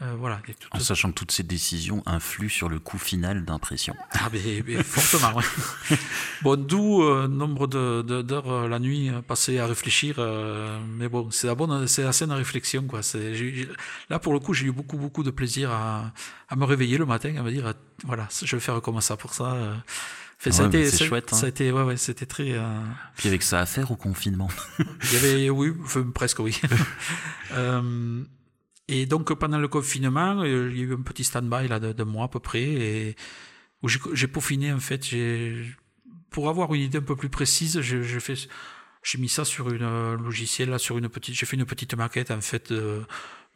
euh, 0.00 0.14
voilà. 0.16 0.40
En 0.70 0.78
sachant 0.78 1.10
que 1.10 1.14
toutes 1.14 1.32
ces 1.32 1.42
décisions 1.42 2.04
influent 2.06 2.48
sur 2.48 2.68
le 2.68 2.78
coût 2.78 2.98
final 2.98 3.44
d'impression. 3.44 3.96
Ah, 4.12 4.28
mais, 4.32 4.62
mais 4.64 4.82
fortement, 4.84 5.36
ouais. 5.36 5.44
Bon, 6.42 6.56
d'où 6.56 7.02
euh, 7.02 7.26
nombre 7.26 7.66
d'heures 7.66 8.04
de, 8.04 8.22
de, 8.22 8.34
euh, 8.34 8.68
la 8.68 8.78
nuit 8.78 9.10
passées 9.26 9.58
à 9.58 9.66
réfléchir. 9.66 10.16
Euh, 10.18 10.78
mais 10.96 11.08
bon, 11.08 11.32
c'est 11.32 11.48
la 11.48 11.56
bonne, 11.56 11.88
c'est 11.88 12.04
la 12.04 12.12
saine 12.12 12.30
réflexion, 12.30 12.84
quoi. 12.84 13.00
Là, 14.08 14.18
pour 14.20 14.32
le 14.32 14.38
coup, 14.38 14.54
j'ai 14.54 14.66
eu 14.66 14.72
beaucoup, 14.72 14.98
beaucoup 14.98 15.24
de 15.24 15.32
plaisir 15.32 15.72
à, 15.72 16.12
à, 16.48 16.54
me 16.54 16.64
réveiller 16.64 16.96
le 16.96 17.06
matin, 17.06 17.34
à 17.36 17.42
me 17.42 17.50
dire, 17.50 17.74
voilà, 18.04 18.28
je 18.30 18.54
vais 18.54 18.60
faire 18.60 18.80
comme 18.80 19.00
ça 19.00 19.16
pour 19.16 19.34
ça. 19.34 19.56
Ouais, 20.46 20.60
a 20.60 20.66
été, 20.66 20.90
ça, 20.90 21.04
chouette, 21.04 21.32
hein. 21.32 21.36
ça 21.36 21.46
a 21.46 21.48
été, 21.48 21.72
ouais, 21.72 21.82
ouais, 21.82 21.96
c'était 21.96 22.26
très. 22.26 22.52
Euh... 22.52 22.80
Puis 23.16 23.28
avec 23.28 23.42
ça 23.42 23.60
à 23.60 23.66
faire 23.66 23.90
au 23.90 23.96
confinement. 23.96 24.48
Il 24.78 25.12
y 25.12 25.16
avait, 25.16 25.50
oui, 25.50 25.72
enfin, 25.82 26.04
presque 26.14 26.38
oui. 26.38 26.60
euh, 27.52 28.22
et 28.88 29.06
donc 29.06 29.32
pendant 29.34 29.58
le 29.58 29.68
confinement, 29.68 30.40
euh, 30.40 30.70
il 30.70 30.78
y 30.78 30.80
a 30.80 30.84
eu 30.84 30.94
un 30.94 31.02
petit 31.02 31.24
stand-by 31.24 31.68
là 31.68 31.78
de, 31.78 31.92
de 31.92 32.04
mois 32.04 32.24
à 32.24 32.28
peu 32.28 32.40
près, 32.40 32.62
et 32.62 33.16
où 33.82 33.88
j'ai 33.88 34.26
peaufiné 34.26 34.72
en 34.72 34.80
fait. 34.80 35.04
Pour 36.30 36.48
avoir 36.48 36.74
une 36.74 36.82
idée 36.82 36.98
un 36.98 37.02
peu 37.02 37.16
plus 37.16 37.30
précise, 37.30 37.80
j'ai 37.80 38.20
fait, 38.20 38.48
j'ai 39.02 39.18
mis 39.18 39.28
ça 39.28 39.44
sur 39.44 39.70
une 39.70 40.14
logiciel 40.16 40.70
là, 40.70 40.78
sur 40.78 40.98
une 40.98 41.08
petite, 41.08 41.34
j'ai 41.34 41.46
fait 41.46 41.56
une 41.56 41.64
petite 41.64 41.94
maquette 41.94 42.30
en 42.30 42.40
fait, 42.40 42.70
euh, 42.70 43.02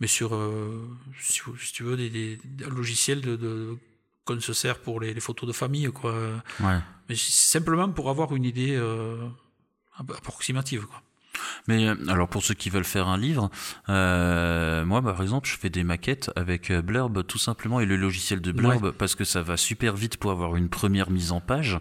mais 0.00 0.06
sur, 0.06 0.34
euh, 0.34 0.88
si, 1.20 1.40
si, 1.58 1.72
tu 1.72 1.82
veux, 1.82 1.96
des, 1.96 2.08
des, 2.08 2.38
des 2.44 2.64
logiciels 2.64 3.20
de, 3.20 3.36
de 3.36 3.76
qu'on 4.24 4.40
se 4.40 4.52
sert 4.52 4.80
pour 4.80 5.00
les, 5.00 5.12
les, 5.14 5.20
photos 5.20 5.48
de 5.48 5.52
famille, 5.52 5.90
quoi. 5.92 6.14
Ouais. 6.60 6.78
Mais 7.08 7.16
simplement 7.16 7.88
pour 7.90 8.08
avoir 8.08 8.34
une 8.34 8.44
idée 8.44 8.74
euh, 8.74 9.28
approximative, 9.98 10.86
quoi. 10.86 11.02
Mais 11.68 11.86
euh, 11.88 11.94
alors 12.08 12.28
pour 12.28 12.42
ceux 12.42 12.54
qui 12.54 12.70
veulent 12.70 12.84
faire 12.84 13.08
un 13.08 13.18
livre, 13.18 13.50
euh, 13.88 14.84
moi 14.84 15.02
par 15.02 15.20
exemple 15.22 15.48
je 15.48 15.56
fais 15.56 15.70
des 15.70 15.84
maquettes 15.84 16.30
avec 16.36 16.70
euh, 16.70 16.82
Blurb 16.82 17.24
tout 17.26 17.38
simplement 17.38 17.80
et 17.80 17.86
le 17.86 17.96
logiciel 17.96 18.40
de 18.40 18.52
Blurb 18.52 18.84
ouais. 18.84 18.92
parce 18.92 19.14
que 19.14 19.24
ça 19.24 19.42
va 19.42 19.56
super 19.56 19.94
vite 19.94 20.16
pour 20.16 20.30
avoir 20.30 20.56
une 20.56 20.68
première 20.68 21.10
mise 21.10 21.32
en 21.32 21.40
page. 21.40 21.78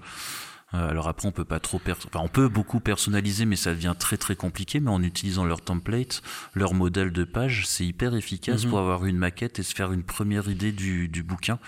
Euh, 0.73 0.89
alors 0.89 1.09
après, 1.09 1.27
on 1.27 1.33
peut 1.33 1.43
pas 1.43 1.59
trop, 1.59 1.81
enfin, 1.85 2.21
on 2.23 2.29
peut 2.29 2.47
beaucoup 2.47 2.79
personnaliser, 2.79 3.45
mais 3.45 3.57
ça 3.57 3.71
devient 3.73 3.93
très 3.99 4.15
très 4.15 4.37
compliqué. 4.37 4.79
Mais 4.79 4.89
en 4.89 5.03
utilisant 5.03 5.43
leur 5.43 5.59
template, 5.59 6.21
leur 6.53 6.73
modèle 6.73 7.11
de 7.11 7.25
page, 7.25 7.63
c'est 7.67 7.85
hyper 7.85 8.15
efficace 8.15 8.63
Mhm. 8.63 8.69
pour 8.69 8.79
avoir 8.79 9.05
une 9.05 9.17
maquette 9.17 9.59
et 9.59 9.63
se 9.63 9.75
faire 9.75 9.91
une 9.91 10.03
première 10.03 10.47
idée 10.47 10.71
du, 10.71 11.09
du 11.09 11.23
bouquin. 11.23 11.59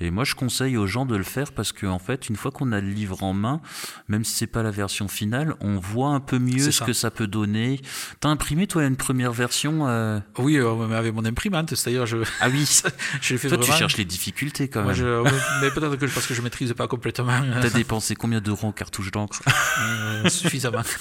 Et 0.00 0.10
moi, 0.12 0.22
je 0.24 0.34
conseille 0.36 0.76
aux 0.76 0.86
gens 0.86 1.06
de 1.06 1.16
le 1.16 1.24
faire 1.24 1.50
parce 1.52 1.72
que 1.72 1.84
en 1.86 1.98
fait, 1.98 2.28
une 2.28 2.36
fois 2.36 2.50
qu'on 2.52 2.70
a 2.70 2.80
le 2.80 2.88
livre 2.88 3.22
en 3.24 3.32
main, 3.32 3.60
même 4.08 4.24
si 4.24 4.32
c'est 4.34 4.46
pas 4.46 4.62
la 4.62 4.70
version 4.70 5.08
finale, 5.08 5.54
on 5.60 5.78
voit 5.78 6.10
un 6.10 6.20
peu 6.20 6.38
mieux 6.38 6.58
ce 6.66 6.70
ça. 6.70 6.84
que 6.84 6.92
ça 6.92 7.10
peut 7.10 7.26
donner. 7.26 7.80
T'as 8.20 8.28
imprimé 8.28 8.66
toi 8.68 8.84
une 8.84 8.96
première 8.96 9.32
version 9.32 9.88
euh, 9.88 10.20
Oui, 10.38 10.56
euh, 10.56 10.86
mais 10.88 10.94
avec 10.94 11.12
mon 11.14 11.24
imprimante, 11.24 11.70
c'est-à-dire 11.74 12.06
je, 12.06 12.18
Ah 12.40 12.48
oui. 12.48 12.64
je 13.20 13.32
l'ai 13.34 13.38
fait 13.38 13.48
Toi, 13.48 13.58
tu 13.58 13.72
cherches 13.72 13.96
les 13.96 14.04
difficultés 14.04 14.68
quand 14.68 14.82
Moi, 14.82 14.92
même. 14.92 15.00
je- 15.00 15.30
mais 15.62 15.70
peut-être 15.72 15.96
que 15.96 16.06
parce 16.06 16.26
que 16.28 16.34
je 16.34 16.42
maîtrise 16.42 16.72
pas 16.74 16.86
complètement 16.86 17.32
T'as 17.60 17.70
dépensé 17.70 18.14
combien 18.14 18.40
d'euros 18.40 18.68
en 18.68 18.72
cartouche 18.72 19.10
d'encre? 19.10 19.40
Euh, 19.80 20.28
suffisamment. 20.28 20.82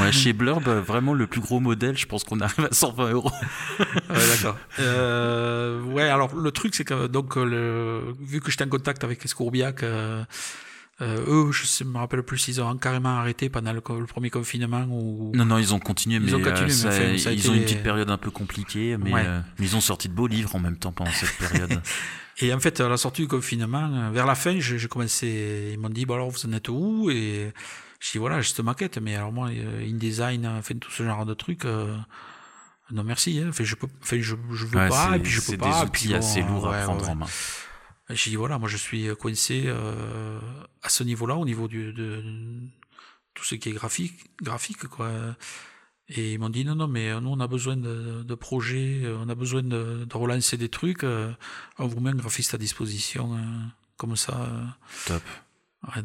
Ouais, 0.00 0.10
chez 0.10 0.32
Blurb, 0.32 0.66
vraiment 0.68 1.12
le 1.14 1.26
plus 1.26 1.40
gros 1.40 1.60
modèle, 1.60 1.96
je 1.98 2.06
pense 2.06 2.24
qu'on 2.24 2.40
arrive 2.40 2.64
à 2.70 2.74
120 2.74 3.10
euros. 3.12 3.30
Ouais, 3.78 4.26
d'accord. 4.36 4.56
Euh, 4.80 5.80
ouais, 5.82 6.08
alors 6.08 6.34
le 6.34 6.50
truc, 6.50 6.74
c'est 6.74 6.84
que 6.84 7.06
donc 7.06 7.36
le, 7.36 8.01
vu 8.20 8.40
que 8.40 8.50
j'étais 8.50 8.64
en 8.64 8.68
contact 8.68 9.04
avec 9.04 9.24
Escourbiac, 9.24 9.82
euh, 9.82 10.24
euh, 11.00 11.24
eux, 11.48 11.52
je 11.52 11.84
ne 11.84 11.88
me 11.90 11.98
rappelle 11.98 12.22
plus 12.22 12.38
s'ils 12.38 12.60
ont 12.60 12.76
carrément 12.76 13.18
arrêté 13.18 13.48
pendant 13.48 13.72
le, 13.72 13.80
premier 13.80 14.30
confinement 14.30 14.84
ou. 14.88 15.32
Non, 15.34 15.44
non, 15.44 15.58
ils 15.58 15.72
ont 15.74 15.78
continué, 15.80 16.16
Ils 16.16 16.22
mais, 16.22 16.34
ont 16.34 16.38
continué, 16.40 16.60
euh, 16.60 16.66
mais 16.66 16.70
ça- 16.72 16.88
enfin, 16.88 17.18
ça 17.18 17.30
a 17.30 17.32
ils 17.32 17.38
été 17.40 17.48
ont 17.48 17.54
une 17.54 17.62
petite 17.62 17.82
période 17.82 18.10
un 18.10 18.18
peu 18.18 18.30
compliquée, 18.30 18.96
mais, 18.98 19.12
Ouais. 19.12 19.24
euh, 19.26 19.40
mais 19.58 19.66
ils 19.66 19.74
ont 19.76 19.80
sorti 19.80 20.08
de 20.08 20.14
beaux 20.14 20.26
livres 20.28 20.54
en 20.54 20.60
même 20.60 20.76
temps 20.76 20.92
pendant 20.92 21.10
cette 21.12 21.36
période. 21.38 21.80
Et 22.40 22.52
en 22.54 22.60
fait, 22.60 22.80
à 22.80 22.88
la 22.88 22.96
sortie 22.96 23.22
du 23.22 23.28
confinement, 23.28 23.90
euh, 23.92 24.10
vers 24.10 24.26
la 24.26 24.34
fin, 24.34 24.58
j'ai 24.58 24.86
commencé. 24.88 25.70
Ils 25.74 25.78
m'ont 25.78 25.88
dit, 25.90 26.06
bon 26.06 26.14
alors 26.14 26.30
vous 26.30 26.46
en 26.46 26.52
êtes 26.52 26.68
où? 26.68 27.10
Et 27.10 27.52
je 28.00 28.10
dis 28.12 28.18
voilà, 28.18 28.40
j'ai 28.40 28.48
cette 28.54 28.64
maquette, 28.64 28.98
mais 28.98 29.16
alors 29.16 29.32
moi, 29.32 29.48
euh, 29.50 29.86
InDesign, 29.86 30.46
enfin 30.46 30.74
tout 30.76 30.90
ce 30.90 31.02
genre 31.04 31.26
de 31.26 31.34
trucs. 31.34 31.64
euh, 31.64 31.94
non 32.90 33.04
merci, 33.04 33.38
hein. 33.42 33.46
enfin, 33.48 33.64
je 33.64 33.74
peux, 33.74 33.86
enfin, 34.02 34.16
je, 34.20 34.34
je 34.52 34.66
veux 34.66 34.78
Ouais, 34.78 34.88
pas, 34.88 35.10
c'est- 35.12 35.16
et 35.16 35.20
puis 35.20 35.30
je 35.30 35.36
peux 35.40 35.42
c'est 35.46 35.56
pas. 35.56 35.80
des 35.80 35.86
et 35.86 35.90
puis 35.90 36.02
outils 36.02 36.08
bon, 36.08 36.18
assez 36.18 36.42
lourds 36.42 36.64
ouais, 36.68 36.76
à 36.78 36.82
prendre 36.84 37.08
en 37.08 37.14
main. 37.14 37.26
J'ai 38.10 38.30
dit 38.30 38.36
voilà, 38.36 38.58
moi 38.58 38.68
je 38.68 38.76
suis 38.76 39.08
coincé 39.16 39.64
euh, 39.66 40.38
à 40.82 40.88
ce 40.88 41.02
niveau-là, 41.04 41.36
au 41.36 41.44
niveau 41.44 41.68
du, 41.68 41.92
de 41.92 42.22
tout 43.34 43.44
ce 43.44 43.54
qui 43.54 43.68
est 43.70 43.72
graphique, 43.72 44.14
graphique 44.42 44.86
quoi. 44.88 45.10
Et 46.08 46.34
ils 46.34 46.38
m'ont 46.38 46.50
dit 46.50 46.64
non, 46.64 46.74
non, 46.74 46.88
mais 46.88 47.18
nous 47.20 47.30
on 47.30 47.40
a 47.40 47.46
besoin 47.46 47.76
de, 47.76 48.34
projets, 48.34 49.00
euh, 49.04 49.16
on 49.24 49.28
a 49.28 49.34
besoin 49.34 49.62
de, 49.62 50.06
relancer 50.12 50.56
des 50.58 50.68
trucs. 50.68 51.04
euh, 51.04 51.32
On 51.78 51.86
vous 51.86 52.00
met 52.00 52.10
un 52.10 52.14
graphiste 52.14 52.52
à 52.54 52.58
disposition, 52.58 53.34
euh, 53.34 53.38
comme 53.96 54.16
ça. 54.16 54.42
euh. 54.42 54.66
Top. 55.06 55.22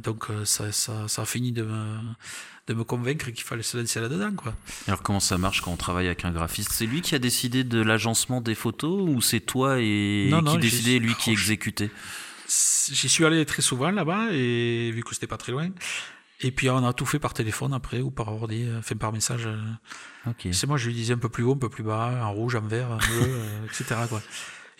Donc 0.03 0.29
euh, 0.29 0.43
ça, 0.43 0.71
ça, 0.71 1.07
ça 1.07 1.21
a 1.21 1.25
fini 1.25 1.51
de 1.51 1.63
me, 1.63 1.97
de 2.67 2.73
me 2.73 2.83
convaincre 2.83 3.29
qu'il 3.29 3.43
fallait 3.43 3.61
se 3.63 3.77
lancer 3.77 3.99
là-dedans, 3.99 4.31
quoi. 4.35 4.55
Alors 4.87 5.03
comment 5.03 5.19
ça 5.19 5.37
marche 5.37 5.61
quand 5.61 5.71
on 5.71 5.77
travaille 5.77 6.07
avec 6.07 6.25
un 6.25 6.31
graphiste? 6.31 6.71
C'est 6.71 6.87
lui 6.87 7.01
qui 7.01 7.13
a 7.15 7.19
décidé 7.19 7.63
de 7.63 7.81
l'agencement 7.81 8.41
des 8.41 8.55
photos 8.55 9.07
ou 9.07 9.21
c'est 9.21 9.39
toi 9.39 9.79
et 9.79 10.29
Non, 10.31 10.41
non, 10.41 10.53
qui 10.53 10.59
décidait 10.59 10.95
et 10.95 10.99
lui 10.99 11.13
qui 11.15 11.31
exécutait? 11.31 11.91
J'y 12.47 13.09
suis 13.09 13.25
allé 13.25 13.45
très 13.45 13.61
souvent 13.61 13.91
là-bas, 13.91 14.29
et 14.31 14.89
vu 14.91 15.03
que 15.03 15.13
c'était 15.13 15.27
pas 15.27 15.37
très 15.37 15.51
loin. 15.51 15.69
Et 16.39 16.51
puis 16.51 16.69
on 16.69 16.85
a 16.85 16.93
tout 16.93 17.05
fait 17.05 17.19
par 17.19 17.33
téléphone 17.33 17.73
après, 17.73 17.99
ou 17.99 18.09
par 18.09 18.29
ordi, 18.29 18.65
enfin 18.77 18.95
par 18.95 19.11
message. 19.11 19.47
euh. 19.47 19.59
Ok. 20.27 20.47
C'est 20.53 20.65
moi, 20.67 20.77
je 20.77 20.87
lui 20.87 20.93
disais 20.93 21.13
un 21.13 21.17
peu 21.17 21.29
plus 21.29 21.43
haut, 21.43 21.53
un 21.53 21.57
peu 21.57 21.69
plus 21.69 21.83
bas, 21.83 22.21
en 22.23 22.31
rouge, 22.31 22.55
en 22.55 22.61
vert, 22.61 22.89
en 22.91 22.97
bleu, 22.97 23.21
euh, 23.23 23.65
etc. 23.65 23.95
Quoi. 24.07 24.21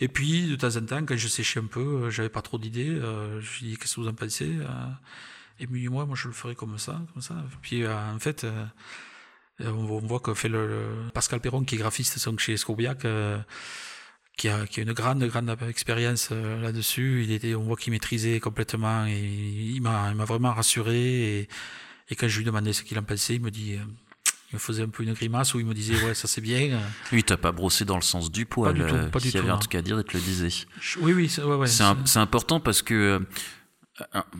Et 0.00 0.08
puis, 0.08 0.46
de 0.48 0.56
temps 0.56 0.76
en 0.76 0.84
temps, 0.86 1.04
quand 1.04 1.16
je 1.16 1.28
séchais 1.28 1.60
un 1.60 1.66
peu, 1.66 2.04
euh, 2.04 2.10
j'avais 2.10 2.28
pas 2.28 2.42
trop 2.42 2.58
d'idées, 2.58 2.88
euh, 2.90 3.40
je 3.40 3.60
lui 3.60 3.70
dis, 3.70 3.76
qu'est-ce 3.76 3.96
que 3.96 4.00
vous 4.00 4.08
en 4.08 4.14
pensez 4.14 4.50
euh 4.60 4.66
Et 5.60 5.66
me 5.66 5.78
dit, 5.78 5.88
moi, 5.88 6.06
moi, 6.06 6.16
je 6.16 6.28
le 6.28 6.34
ferai 6.34 6.54
comme 6.54 6.78
ça, 6.78 7.02
comme 7.12 7.22
ça. 7.22 7.34
Puis, 7.62 7.82
euh, 7.82 7.96
en 8.14 8.18
fait, 8.20 8.44
euh, 8.44 8.64
on, 9.60 9.98
voit 9.98 10.20
que 10.20 10.34
fait 10.34 10.48
le, 10.48 10.66
le- 10.68 11.10
Pascal 11.12 11.40
Perron, 11.40 11.64
qui 11.64 11.74
est 11.74 11.78
graphiste 11.78 12.24
donc 12.24 12.38
chez 12.40 12.56
Scourbiac, 12.56 13.04
euh, 13.04 13.38
qui, 14.36 14.48
a, 14.48 14.66
qui 14.66 14.80
a 14.80 14.82
une 14.84 14.92
grande, 14.92 15.24
grande 15.24 15.56
expérience 15.68 16.28
euh, 16.32 16.60
là-dessus. 16.62 17.24
Il 17.24 17.32
était, 17.32 17.54
on 17.56 17.64
voit 17.64 17.76
qu'il 17.76 17.92
maîtrisait 17.92 18.38
complètement 18.40 19.04
et 19.06 19.18
il 19.18 19.80
m'a, 19.82 20.10
il 20.10 20.16
m'a 20.16 20.24
vraiment 20.24 20.52
rassuré. 20.54 21.40
Et, 21.40 21.48
et 22.10 22.16
quand 22.16 22.28
je 22.28 22.38
lui 22.38 22.44
demandais 22.44 22.72
ce 22.72 22.82
qu'il 22.84 22.98
en 22.98 23.02
pensait, 23.02 23.34
il 23.34 23.42
me 23.42 23.50
dit, 23.50 23.74
euh, 23.74 23.84
il 24.50 24.54
me 24.54 24.58
faisait 24.58 24.82
un 24.82 24.88
peu 24.88 25.02
une 25.02 25.12
grimace 25.12 25.52
où 25.54 25.60
il 25.60 25.66
me 25.66 25.74
disait, 25.74 26.02
ouais, 26.04 26.14
ça 26.14 26.26
c'est 26.26 26.40
bien. 26.40 26.58
euh, 26.74 26.78
Oui, 27.12 27.22
t'as 27.22 27.36
pas 27.36 27.52
brossé 27.52 27.84
dans 27.84 27.96
le 27.96 28.02
sens 28.02 28.30
du 28.32 28.46
poil. 28.46 28.74
du 28.74 28.80
tout, 28.80 28.94
euh, 28.94 29.08
pas 29.08 29.18
du 29.18 29.26
S'il 29.28 29.34
y 29.34 29.38
avait 29.38 29.48
tout, 29.48 29.54
un 29.54 29.58
truc 29.58 29.74
à 29.74 29.82
dire, 29.82 29.98
il 29.98 30.04
te 30.04 30.16
le 30.16 30.22
disait. 30.22 30.48
Oui, 31.00 31.12
oui, 31.12 31.28
c'est 31.28 31.42
ouais, 31.42 31.56
ouais, 31.56 31.66
C'est 31.66 32.18
important 32.18 32.58
parce 32.60 32.80
que 32.82 32.94
euh, 32.94 33.18
euh, 33.18 33.20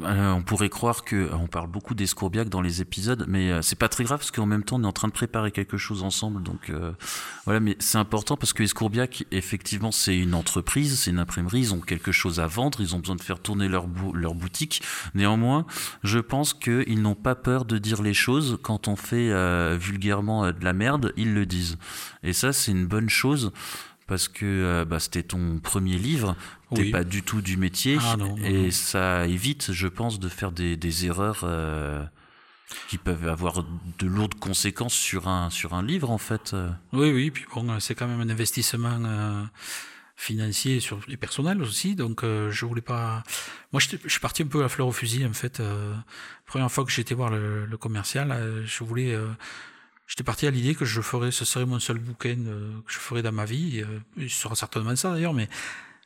on 0.00 0.42
pourrait 0.42 0.68
croire 0.68 1.04
que 1.04 1.16
euh, 1.16 1.36
on 1.36 1.46
parle 1.46 1.68
beaucoup 1.68 1.94
d'Escourbiac 1.94 2.48
dans 2.48 2.60
les 2.60 2.80
épisodes, 2.80 3.24
mais 3.28 3.50
euh, 3.50 3.62
c'est 3.62 3.78
pas 3.78 3.88
très 3.88 4.04
grave 4.04 4.18
parce 4.18 4.30
qu'en 4.30 4.46
même 4.46 4.62
temps 4.62 4.76
on 4.76 4.84
est 4.84 4.86
en 4.86 4.92
train 4.92 5.08
de 5.08 5.12
préparer 5.12 5.50
quelque 5.50 5.76
chose 5.76 6.02
ensemble. 6.02 6.42
Donc 6.42 6.70
euh, 6.70 6.92
voilà, 7.44 7.60
mais 7.60 7.76
c'est 7.78 7.98
important 7.98 8.36
parce 8.36 8.52
que 8.52 8.62
Escourbiac, 8.62 9.24
effectivement, 9.30 9.90
c'est 9.90 10.16
une 10.16 10.34
entreprise, 10.34 11.00
c'est 11.00 11.10
une 11.10 11.18
imprimerie, 11.18 11.60
ils 11.60 11.74
ont 11.74 11.80
quelque 11.80 12.12
chose 12.12 12.40
à 12.40 12.46
vendre, 12.46 12.80
ils 12.80 12.94
ont 12.94 12.98
besoin 12.98 13.16
de 13.16 13.22
faire 13.22 13.40
tourner 13.40 13.68
leur, 13.68 13.86
leur 14.12 14.34
boutique. 14.34 14.82
Néanmoins, 15.14 15.66
je 16.02 16.18
pense 16.18 16.52
qu'ils 16.52 17.00
n'ont 17.00 17.14
pas 17.14 17.34
peur 17.34 17.64
de 17.64 17.78
dire 17.78 18.02
les 18.02 18.14
choses. 18.14 18.58
Quand 18.62 18.86
on 18.86 18.96
fait 18.96 19.30
euh, 19.30 19.78
vulgairement 19.80 20.44
euh, 20.44 20.52
de 20.52 20.64
la 20.64 20.72
merde, 20.72 21.12
ils 21.16 21.32
le 21.32 21.46
disent. 21.46 21.78
Et 22.22 22.32
ça, 22.32 22.52
c'est 22.52 22.70
une 22.70 22.86
bonne 22.86 23.08
chose 23.08 23.52
parce 24.08 24.26
que 24.26 24.44
euh, 24.44 24.84
bah, 24.84 24.98
c'était 24.98 25.22
ton 25.22 25.60
premier 25.60 25.96
livre, 25.98 26.34
t'es 26.74 26.80
Oui. 26.82 26.90
pas 26.90 27.04
du 27.04 27.22
tout 27.22 27.40
du 27.42 27.56
métier, 27.56 27.98
Ah, 28.00 28.16
non, 28.16 28.36
non, 28.36 28.44
et 28.44 28.64
non. 28.64 28.70
ça 28.72 29.26
évite, 29.28 29.70
je 29.72 29.86
pense, 29.86 30.18
de 30.18 30.28
faire 30.28 30.50
des, 30.50 30.76
des 30.76 31.06
erreurs 31.06 31.40
euh, 31.44 32.02
qui 32.88 32.98
peuvent 32.98 33.28
avoir 33.28 33.62
de 33.98 34.06
lourdes 34.06 34.34
conséquences 34.34 34.94
sur 34.94 35.28
un, 35.28 35.50
sur 35.50 35.74
un 35.74 35.82
livre, 35.82 36.10
en 36.10 36.18
fait. 36.18 36.52
euh. 36.54 36.68
Oui, 36.92 37.12
oui, 37.12 37.30
puis 37.30 37.44
bon, 37.54 37.78
c'est 37.80 37.94
quand 37.94 38.08
même 38.08 38.20
un 38.20 38.28
investissement 38.30 38.98
euh, 39.04 39.44
financier 40.16 40.80
sur 40.80 40.98
les 41.06 41.16
personnels 41.16 41.62
aussi, 41.62 41.94
donc 41.94 42.24
euh, 42.24 42.50
je 42.50 42.66
voulais 42.66 42.80
pas. 42.80 43.22
Moi, 43.72 43.80
je 43.80 43.96
suis 44.08 44.20
parti 44.20 44.42
un 44.42 44.46
peu 44.46 44.58
à 44.58 44.62
la 44.62 44.68
fleur 44.68 44.86
au 44.88 44.92
fusil, 44.92 45.24
en 45.26 45.32
fait. 45.32 45.62
Première 46.46 46.72
fois 46.72 46.84
que 46.84 46.90
j'étais 46.90 47.14
voir 47.14 47.30
le, 47.30 47.66
le 47.66 47.76
commercial, 47.76 48.62
je 48.66 48.84
voulais. 48.84 49.14
Euh, 50.08 50.10
J'étais 50.10 50.24
parti 50.24 50.46
à 50.46 50.50
l'idée 50.50 50.74
que 50.74 50.84
je 50.84 51.00
ferais, 51.00 51.30
ce 51.30 51.44
serait 51.44 51.66
mon 51.66 51.78
seul 51.78 51.98
bouquin 51.98 52.36
euh, 52.46 52.80
que 52.86 52.92
je 52.92 52.98
ferais 52.98 53.22
dans 53.22 53.32
ma 53.32 53.44
vie. 53.44 53.82
euh, 53.82 54.00
et 54.18 54.28
ce 54.28 54.42
sera 54.42 54.54
certainement 54.54 54.96
ça 54.96 55.12
d'ailleurs, 55.12 55.34
mais 55.34 55.48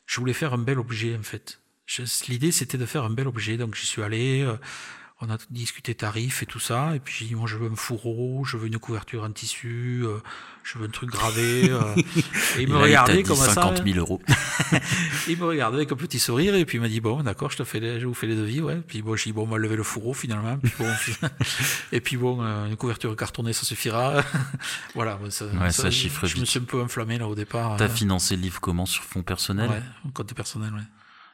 je 0.05 0.19
voulais 0.19 0.33
faire 0.33 0.53
un 0.53 0.57
bel 0.57 0.79
objet 0.79 1.15
en 1.17 1.23
fait. 1.23 1.59
L'idée 2.27 2.51
c'était 2.51 2.77
de 2.77 2.85
faire 2.85 3.03
un 3.03 3.09
bel 3.09 3.27
objet, 3.27 3.57
donc 3.57 3.75
j'y 3.75 3.85
suis 3.85 4.01
allé. 4.01 4.45
On 5.21 5.29
a 5.29 5.37
discuté 5.49 5.95
tarifs 5.95 6.43
et 6.43 6.45
tout 6.45 6.59
ça, 6.59 6.95
et 6.95 6.99
puis 6.99 7.13
j'ai 7.17 7.25
dit 7.25 7.35
moi 7.35 7.47
je 7.47 7.55
veux 7.57 7.69
un 7.71 7.75
fourreau, 7.75 8.43
je 8.43 8.57
veux 8.57 8.67
une 8.67 8.77
couverture 8.79 9.23
en 9.23 9.31
tissu, 9.31 10.01
euh, 10.03 10.17
je 10.63 10.77
veux 10.77 10.85
un 10.85 10.89
truc 10.89 11.09
gravé. 11.11 11.69
euh. 11.69 11.95
et 12.57 12.63
il 12.63 12.67
me 12.67 12.77
regardait 12.77 13.23
comme 13.23 13.37
dit 13.37 13.41
ça. 13.43 13.53
50 13.53 13.83
000 13.85 13.97
euros. 13.99 14.21
Il 15.29 15.37
me 15.37 15.45
regardait 15.45 15.77
avec 15.77 15.91
un 15.91 15.95
petit 15.95 16.19
sourire 16.19 16.53
et 16.55 16.65
puis 16.65 16.77
il 16.77 16.81
m'a 16.81 16.89
dit 16.89 16.99
bon 16.99 17.23
d'accord 17.23 17.49
je 17.49 17.55
te 17.57 17.63
fais 17.63 17.79
les, 17.79 17.97
je 18.01 18.05
vous 18.05 18.13
fais 18.13 18.27
les 18.27 18.35
devis 18.35 18.59
ouais 18.59 18.81
puis 18.85 19.01
bon 19.01 19.15
j'ai 19.15 19.29
dit 19.29 19.31
bon 19.31 19.43
on 19.43 19.47
va 19.47 19.57
lever 19.57 19.77
le 19.77 19.83
fourreau 19.83 20.13
finalement 20.13 20.57
puis 20.57 20.73
bon, 20.77 20.85
et 21.93 22.01
puis 22.01 22.17
bon 22.17 22.43
euh, 22.43 22.65
une 22.67 22.75
couverture 22.75 23.15
cartonnée 23.15 23.53
ça 23.53 23.63
suffira 23.63 24.21
voilà 24.95 25.17
ça, 25.29 25.45
Ouais, 25.45 25.71
ça 25.71 25.89
chiffre 25.89 26.25
je 26.27 26.37
me 26.37 26.43
suis 26.45 26.59
un 26.59 26.63
peu 26.63 26.81
enflammé 26.81 27.17
là 27.17 27.27
au 27.29 27.35
départ 27.35 27.77
T'as 27.77 27.87
financé 27.87 28.35
le 28.35 28.41
livre 28.41 28.59
comment 28.59 28.85
Sur 28.85 29.03
fonds 29.03 29.23
personnels? 29.23 29.69
Ouais 29.69 29.81
compte 30.13 30.33
personnel 30.33 30.73
ouais 30.73 30.81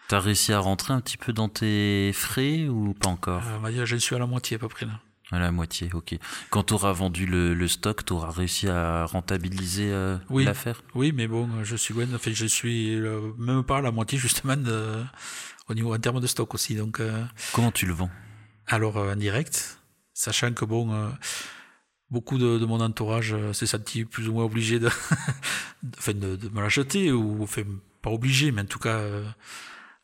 T'as 0.09 0.19
réussi 0.19 0.51
à 0.53 0.59
rentrer 0.59 0.91
un 0.93 1.01
petit 1.01 1.17
peu 1.17 1.33
dans 1.33 1.49
tes 1.49 2.11
frais 2.13 2.67
ou 2.67 2.93
pas 2.95 3.09
encore? 3.09 3.43
Euh, 3.45 3.57
on 3.57 3.59
va 3.59 3.71
dire 3.71 3.85
j'en 3.85 3.99
suis 3.99 4.15
à 4.15 4.19
la 4.19 4.25
moitié 4.25 4.55
à 4.55 4.59
peu 4.59 4.67
près 4.67 4.85
là. 4.87 4.99
À 5.31 5.37
la 5.37 5.51
moitié, 5.51 5.91
ok. 5.93 6.15
Quand 6.49 6.63
t'auras 6.63 6.91
vendu 6.91 7.27
le, 7.27 7.53
le 7.53 7.67
stock, 7.67 8.03
t'auras 8.03 8.31
réussi 8.31 8.67
à 8.67 9.05
rentabiliser 9.05 9.91
euh, 9.91 10.17
Oui. 10.31 10.43
l'affaire? 10.45 10.81
Oui 10.95 11.11
mais 11.11 11.27
bon 11.27 11.47
je 11.63 11.75
suis 11.75 11.93
loin 11.93 12.05
enfin 12.15 12.31
je 12.33 12.47
suis 12.47 12.95
euh, 12.95 13.31
même 13.37 13.63
pas 13.63 13.77
à 13.77 13.81
la 13.81 13.91
moitié 13.91 14.17
justement 14.27 14.57
de, 14.57 15.03
au 15.67 15.75
niveau 15.75 15.93
en 15.93 15.99
termes 15.99 16.19
de 16.19 16.27
stock 16.27 16.55
aussi 16.55 16.73
donc 16.75 16.99
euh, 16.99 17.23
Comment 17.53 17.71
tu 17.71 17.85
le 17.85 17.93
vends? 17.93 18.09
Alors 18.65 18.97
euh, 18.97 19.13
en 19.13 19.15
direct, 19.15 19.79
sachant 20.15 20.51
que 20.53 20.65
bon, 20.65 20.91
euh, 20.91 21.07
beaucoup 22.09 22.39
de, 22.39 22.57
de 22.57 22.65
mon 22.65 22.81
entourage 22.81 23.33
euh, 23.35 23.53
s'est 23.53 23.67
senti 23.67 24.05
plus 24.05 24.27
ou 24.27 24.33
moins 24.33 24.45
obligé 24.45 24.79
de, 24.79 24.89
de, 25.83 25.97
enfin, 25.99 26.13
de, 26.13 26.35
de 26.35 26.49
me 26.49 26.61
l'acheter, 26.61 27.11
ou 27.11 27.43
enfin, 27.43 27.61
pas 28.01 28.09
obligé, 28.09 28.51
mais 28.51 28.61
en 28.63 28.65
tout 28.65 28.79
cas 28.79 28.97
euh, 28.97 29.23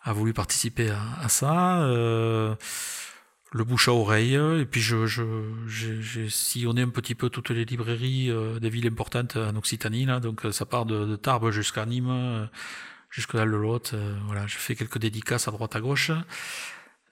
a 0.05 0.13
voulu 0.13 0.31
participer 0.33 0.89
à, 0.91 1.01
à 1.21 1.27
ça. 1.29 1.81
euh, 1.83 2.55
le 3.51 3.63
bouche 3.63 3.87
à 3.87 3.93
oreille, 3.93 4.35
et 4.35 4.65
puis 4.65 4.81
je, 4.81 5.05
je, 5.05 5.23
j'ai, 5.67 6.01
j'ai 6.01 6.29
sillonné 6.29 6.81
un 6.81 6.89
petit 6.89 7.15
peu 7.15 7.29
toutes 7.29 7.51
les 7.51 7.63
librairies 7.63 8.29
euh, 8.29 8.59
des 8.59 8.69
villes 8.69 8.87
importantes 8.87 9.37
en 9.37 9.55
Occitanie, 9.55 10.05
là, 10.05 10.19
donc 10.19 10.45
euh, 10.45 10.51
ça 10.51 10.65
part 10.65 10.85
de, 10.85 11.05
de 11.05 11.15
Tarbes 11.15 11.51
jusqu'à 11.51 11.85
Nîmes, 11.85 12.09
euh, 12.09 12.45
jusqu'à 13.11 13.45
le 13.45 13.57
Lot, 13.61 13.91
euh, 13.93 14.17
voilà, 14.25 14.45
je 14.45 14.57
fais 14.57 14.75
quelques 14.75 14.97
dédicaces 14.97 15.47
à 15.47 15.51
droite 15.51 15.73
à 15.73 15.79
gauche. 15.79 16.11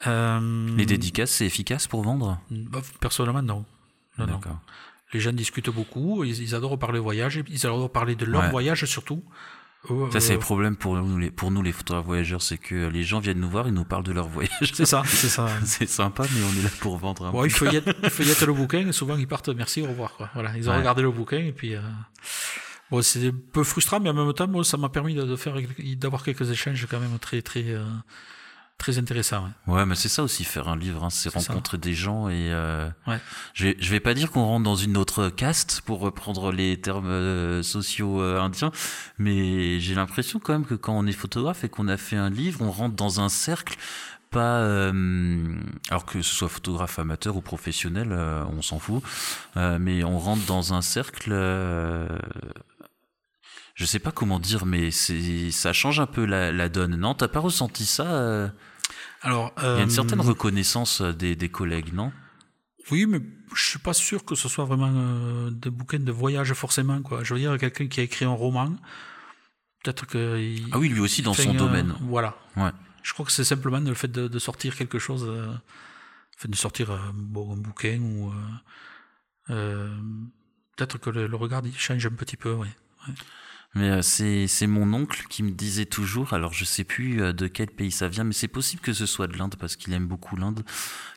Euh, 0.05 0.75
Les 0.75 0.85
dédicaces, 0.85 1.31
c'est 1.31 1.45
efficace 1.45 1.87
pour 1.87 2.03
vendre? 2.03 2.39
Bah, 2.51 2.81
personnellement, 2.99 3.41
non. 3.41 3.63
Non, 4.17 4.27
non. 4.27 4.33
D'accord. 4.33 4.59
Les 5.13 5.21
gens 5.21 5.31
discutent 5.31 5.69
beaucoup, 5.69 6.25
ils, 6.25 6.41
ils 6.41 6.55
adorent 6.55 6.77
parler 6.77 6.99
voyage, 6.99 7.41
ils 7.47 7.65
adorent 7.65 7.89
parler 7.91 8.15
de 8.15 8.25
leur 8.25 8.41
Ouais. 8.41 8.49
voyage 8.49 8.83
surtout. 8.85 9.23
Oh, 9.89 10.09
Ça, 10.11 10.21
c'est 10.21 10.33
le 10.33 10.39
problème 10.39 10.77
pour 10.77 10.95
nous, 10.95 11.17
les, 11.17 11.29
pour 11.29 11.51
nous, 11.51 11.61
les 11.61 11.73
photographes 11.73 12.05
voyageurs, 12.05 12.41
c'est 12.41 12.57
que 12.57 12.87
les 12.87 13.03
gens 13.03 13.19
viennent 13.19 13.39
nous 13.41 13.49
voir, 13.49 13.67
ils 13.67 13.73
nous 13.73 13.83
parlent 13.83 14.03
de 14.05 14.13
leur 14.13 14.27
voyage. 14.29 14.71
c'est 14.73 14.85
ça, 14.85 15.03
c'est 15.05 15.27
ça. 15.27 15.47
c'est 15.65 15.89
sympa, 15.89 16.23
mais 16.33 16.41
on 16.43 16.59
est 16.59 16.63
là 16.63 16.69
pour 16.79 16.97
vendre 16.97 17.25
un 17.25 17.31
Bon, 17.31 17.41
peu. 17.41 17.47
il 17.47 17.51
feuillette, 17.51 17.89
il 18.01 18.09
feuillette 18.09 18.41
le 18.43 18.53
bouquin 18.53 18.87
et 18.87 18.91
souvent 18.93 19.17
ils 19.17 19.27
partent 19.27 19.49
merci, 19.49 19.81
au 19.81 19.87
revoir. 19.87 20.13
Quoi. 20.15 20.29
Voilà, 20.33 20.55
ils 20.57 20.69
ont 20.69 20.71
Ouais. 20.71 20.77
regardé 20.79 21.01
le 21.01 21.11
bouquin 21.11 21.39
et 21.39 21.51
puis. 21.51 21.75
euh, 21.75 21.81
Bon, 22.91 23.01
c'est 23.01 23.27
un 23.27 23.31
peu 23.51 23.63
frustrant, 23.63 23.99
mais 23.99 24.09
en 24.09 24.13
même 24.13 24.33
temps, 24.33 24.47
moi, 24.47 24.63
ça 24.63 24.77
m'a 24.77 24.87
permis 24.89 25.15
de, 25.15 25.23
de 25.23 25.35
faire, 25.35 25.55
d'avoir 25.97 26.23
quelques 26.23 26.49
échanges 26.51 26.85
quand 26.89 26.99
même 26.99 27.17
très, 27.19 27.41
très, 27.41 27.63
euh, 27.69 27.83
très 28.83 28.97
intéressants. 28.97 29.45
ouais. 29.67 29.73
Ouais, 29.75 29.85
mais 29.85 29.95
c'est 29.95 30.09
ça 30.09 30.23
aussi 30.23 30.43
faire 30.43 30.67
un 30.67 30.75
livre, 30.75 31.05
hein, 31.05 31.09
c'est 31.09 31.29
ça. 31.29 31.39
rencontrer 31.39 31.77
des 31.77 31.93
gens 31.93 32.27
et 32.27 32.51
euh, 32.51 32.89
Ouais. 33.07 33.17
je, 33.53 33.67
vais, 33.67 33.77
je 33.79 33.89
vais 33.89 34.01
pas 34.01 34.13
dire 34.13 34.29
qu'on 34.29 34.43
rentre 34.43 34.63
dans 34.65 34.75
une 34.75 34.97
autre 34.97 35.29
caste 35.29 35.81
pour 35.85 35.99
reprendre 36.01 36.51
les 36.51 36.81
termes 36.81 37.07
euh, 37.09 37.63
sociaux 37.63 38.21
euh, 38.21 38.41
indiens, 38.41 38.71
mais 39.17 39.79
j'ai 39.79 39.95
l'impression 39.95 40.39
quand 40.39 40.51
même 40.53 40.65
que 40.65 40.75
quand 40.75 40.93
on 40.97 41.07
est 41.07 41.13
photographe 41.13 41.63
et 41.63 41.69
qu'on 41.69 41.87
a 41.87 41.95
fait 41.95 42.17
un 42.17 42.29
livre, 42.29 42.61
on 42.61 42.71
rentre 42.71 42.95
dans 42.95 43.21
un 43.21 43.29
cercle 43.29 43.77
pas 44.31 44.57
euh, 44.61 45.55
alors 45.89 46.05
que 46.05 46.21
ce 46.23 46.33
soit 46.35 46.49
photographe 46.49 46.97
amateur 46.99 47.35
ou 47.37 47.41
professionnel, 47.41 48.09
euh, 48.11 48.43
on 48.51 48.61
s'en 48.63 48.79
fout, 48.79 49.01
euh, 49.57 49.77
mais 49.79 50.03
on 50.03 50.17
rentre 50.17 50.43
dans 50.45 50.73
un 50.73 50.81
cercle. 50.81 51.31
je 53.75 53.85
sais 53.85 53.99
pas 53.99 54.11
comment 54.11 54.39
dire, 54.39 54.65
mais 54.65 54.91
c'est 54.91 55.51
ça 55.51 55.71
change 55.71 55.99
un 55.99 56.05
peu 56.05 56.25
la, 56.25 56.51
la 56.51 56.67
donne. 56.67 56.95
Non, 56.95 57.13
t'as 57.13 57.27
pas 57.27 57.39
ressenti 57.39 57.85
ça 57.85 58.51
Alors, 59.23 59.51
il 59.57 59.63
y 59.63 59.65
a 59.67 59.73
une 59.81 59.87
euh, 59.87 59.89
certaine 59.89 60.21
reconnaissance 60.21 61.01
euh, 61.01 61.11
des, 61.13 61.35
des 61.35 61.49
collègues, 61.49 61.93
non? 61.93 62.11
Oui, 62.91 63.05
mais 63.07 63.19
je 63.55 63.63
suis 63.65 63.79
pas 63.79 63.93
sûr 63.93 64.25
que 64.25 64.35
ce 64.35 64.47
soit 64.49 64.65
vraiment 64.65 64.91
euh, 64.93 65.49
des 65.49 65.69
bouquins 65.69 65.99
de 65.99 66.11
voyage 66.11 66.53
forcément. 66.53 67.01
Quoi. 67.01 67.23
Je 67.23 67.33
veux 67.33 67.39
dire, 67.39 67.57
quelqu'un 67.57 67.87
qui 67.87 68.01
a 68.01 68.03
écrit 68.03 68.25
un 68.25 68.31
roman, 68.33 68.75
peut-être 69.83 70.05
que. 70.05 70.37
il- 70.39 70.67
Ah 70.73 70.79
oui, 70.79 70.89
lui 70.89 70.99
aussi 70.99 71.21
dans 71.21 71.31
enfin, 71.31 71.43
son 71.43 71.55
euh, 71.55 71.57
domaine. 71.57 71.95
Voilà. 72.01 72.35
Ouais. 72.57 72.71
Je 73.01 73.13
crois 73.13 73.25
que 73.25 73.31
c'est 73.31 73.43
simplement 73.45 73.79
le 73.79 73.93
fait 73.93 74.09
de, 74.11 74.27
de 74.27 74.39
sortir 74.39 74.75
quelque 74.75 74.99
chose, 74.99 75.25
euh, 75.27 75.47
enfin, 76.37 76.49
de 76.49 76.55
sortir 76.55 76.91
euh, 76.91 76.97
bon, 77.13 77.53
un 77.53 77.57
bouquin 77.57 77.99
ou. 78.01 78.29
euh, 78.29 78.33
euh, 79.51 79.95
peut-être 80.75 80.97
que 80.97 81.09
le, 81.09 81.27
le 81.27 81.35
regard 81.37 81.61
il 81.65 81.77
change 81.77 82.05
un 82.05 82.11
petit 82.11 82.37
peu, 82.37 82.51
oui. 82.53 82.67
Mais 83.75 83.89
euh, 83.89 84.01
c'est 84.03 84.67
mon 84.67 84.93
oncle 84.93 85.23
qui 85.29 85.41
me 85.41 85.49
disait 85.51 85.85
toujours, 85.85 86.33
alors 86.33 86.53
je 86.53 86.63
sais 86.63 86.83
plus 86.83 87.21
euh, 87.21 87.33
de 87.33 87.47
quel 87.47 87.67
pays 87.71 87.91
ça 87.91 88.07
vient, 88.07 88.23
mais 88.23 88.33
c'est 88.33 88.47
possible 88.47 88.81
que 88.83 88.93
ce 88.93 89.05
soit 89.07 89.25
de 89.27 89.35
l'Inde 89.37 89.55
parce 89.59 89.75
qu'il 89.75 89.93
aime 89.93 90.05
beaucoup 90.05 90.35
l'Inde, 90.35 90.63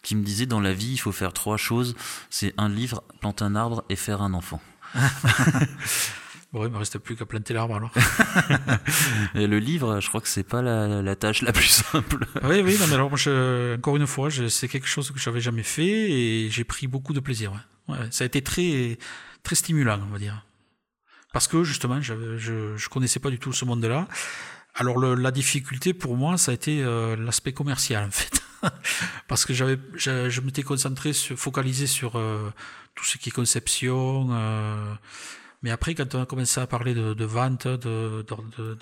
qui 0.02 0.16
me 0.16 0.22
disait 0.22 0.46
dans 0.46 0.60
la 0.60 0.72
vie 0.72 0.92
il 0.92 0.96
faut 0.98 1.12
faire 1.12 1.32
trois 1.34 1.58
choses, 1.58 1.94
c'est 2.30 2.54
un 2.56 2.68
livre, 2.70 3.04
planter 3.20 3.44
un 3.44 3.56
arbre 3.56 3.84
et 3.90 3.96
faire 3.96 4.22
un 4.22 4.32
enfant. 4.32 4.60
Bon, 6.52 6.64
il 6.64 6.70
me 6.70 6.78
reste 6.78 6.98
plus 6.98 7.16
qu'à 7.16 7.26
planter 7.26 7.52
l'arbre 7.52 7.75
alors. 7.76 7.92
Et 9.34 9.46
le 9.48 9.58
livre, 9.58 10.00
je 10.00 10.08
crois 10.08 10.20
que 10.20 10.28
c'est 10.28 10.44
pas 10.44 10.62
la, 10.62 11.02
la 11.02 11.16
tâche 11.16 11.42
la 11.42 11.52
plus 11.52 11.66
simple. 11.66 12.25
oui, 12.44 12.60
oui, 12.64 12.76
non, 12.80 12.86
mais 12.86 12.94
alors, 12.94 13.08
moi, 13.10 13.18
je- 13.18 13.75
encore 13.76 13.96
une 13.96 14.06
fois, 14.06 14.28
c'est 14.48 14.68
quelque 14.68 14.86
chose 14.86 15.10
que 15.10 15.18
j'avais 15.18 15.40
jamais 15.40 15.64
fait 15.64 15.84
et 16.10 16.48
j'ai 16.48 16.64
pris 16.64 16.86
beaucoup 16.86 17.12
de 17.12 17.20
plaisir. 17.20 17.52
Ouais. 17.88 17.96
Ouais, 17.96 18.06
ça 18.10 18.25
a 18.25 18.26
été 18.26 18.42
très, 18.42 18.96
très 19.42 19.56
stimulant, 19.56 20.00
on 20.08 20.12
va 20.12 20.18
dire. 20.18 20.46
Parce 21.36 21.48
que 21.48 21.64
justement, 21.64 22.00
je, 22.00 22.14
je 22.82 22.88
connaissais 22.88 23.20
pas 23.20 23.28
du 23.28 23.38
tout 23.38 23.52
ce 23.52 23.66
monde-là. 23.66 24.08
Alors 24.74 24.96
le- 24.98 25.14
la 25.14 25.30
difficulté 25.30 25.92
pour 25.92 26.16
moi, 26.16 26.38
ça 26.38 26.50
a 26.52 26.54
été 26.54 26.82
euh, 26.82 27.14
l'aspect 27.16 27.52
commercial 27.52 28.02
en 28.04 28.10
fait, 28.10 28.40
parce 29.28 29.44
que 29.44 29.52
j'avais, 29.52 29.78
je, 29.96 30.30
je 30.30 30.40
m'étais 30.40 30.62
concentré, 30.62 31.12
sur, 31.12 31.36
focalisé 31.38 31.86
sur 31.86 32.16
euh, 32.16 32.50
tout 32.94 33.04
ce 33.04 33.18
qui 33.18 33.28
est 33.28 33.32
conception. 33.32 34.28
euh, 34.30 34.94
mais 35.62 35.70
après, 35.70 35.94
quand 35.94 36.14
on 36.14 36.22
a 36.22 36.26
commencé 36.26 36.58
à 36.58 36.66
parler 36.66 36.94
de, 36.94 37.12
de 37.12 37.24
vente, 37.26 37.66
de, 37.66 38.24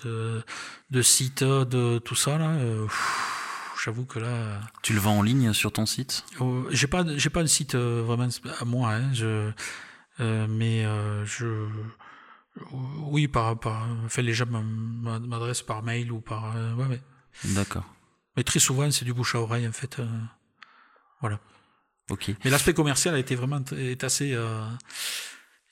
de, 0.03 0.43
de, 0.91 1.01
site, 1.01 1.43
de 1.43 1.97
tout 1.99 2.15
ça 2.15 2.37
là, 2.37 2.53
j'avoue 3.83 4.05
que 4.05 4.19
là, 4.19 4.61
Tu 4.81 4.93
le 4.93 4.99
vends 4.99 5.17
en 5.19 5.23
ligne 5.23 5.51
sur 5.51 5.71
ton 5.73 5.85
site? 5.85 6.23
Euh, 6.39 6.63
j'ai 6.71 6.87
pas, 6.87 7.03
j'ai 7.17 7.29
pas 7.29 7.41
un 7.41 7.47
site 7.47 7.75
vraiment 7.75 8.29
à 8.61 8.65
moi, 8.65 8.93
hein, 8.93 9.13
je, 9.13 9.51
mais 10.19 10.83
je, 11.25 11.45
oui, 12.71 13.27
par, 13.27 13.59
par, 13.59 13.87
enfin, 14.05 14.21
les 14.21 14.33
gens 14.33 14.45
m'adressent 14.47 15.61
par 15.61 15.83
mail 15.83 16.11
ou 16.11 16.21
par, 16.21 16.55
euh, 16.55 16.73
ouais, 16.75 16.85
ouais. 16.85 17.01
D'accord. 17.45 17.83
Mais 18.37 18.43
très 18.43 18.59
souvent, 18.59 18.89
c'est 18.91 19.05
du 19.05 19.13
bouche 19.13 19.35
à 19.35 19.39
oreille, 19.41 19.67
en 19.67 19.71
fait. 19.71 19.99
euh, 19.99 20.07
voilà. 21.21 21.39
Ok. 22.09 22.31
Mais 22.43 22.49
l'aspect 22.51 22.73
commercial 22.73 23.15
a 23.15 23.19
été 23.19 23.35
vraiment 23.35 23.61
est 23.75 24.03
assez, 24.03 24.33
euh, 24.33 24.65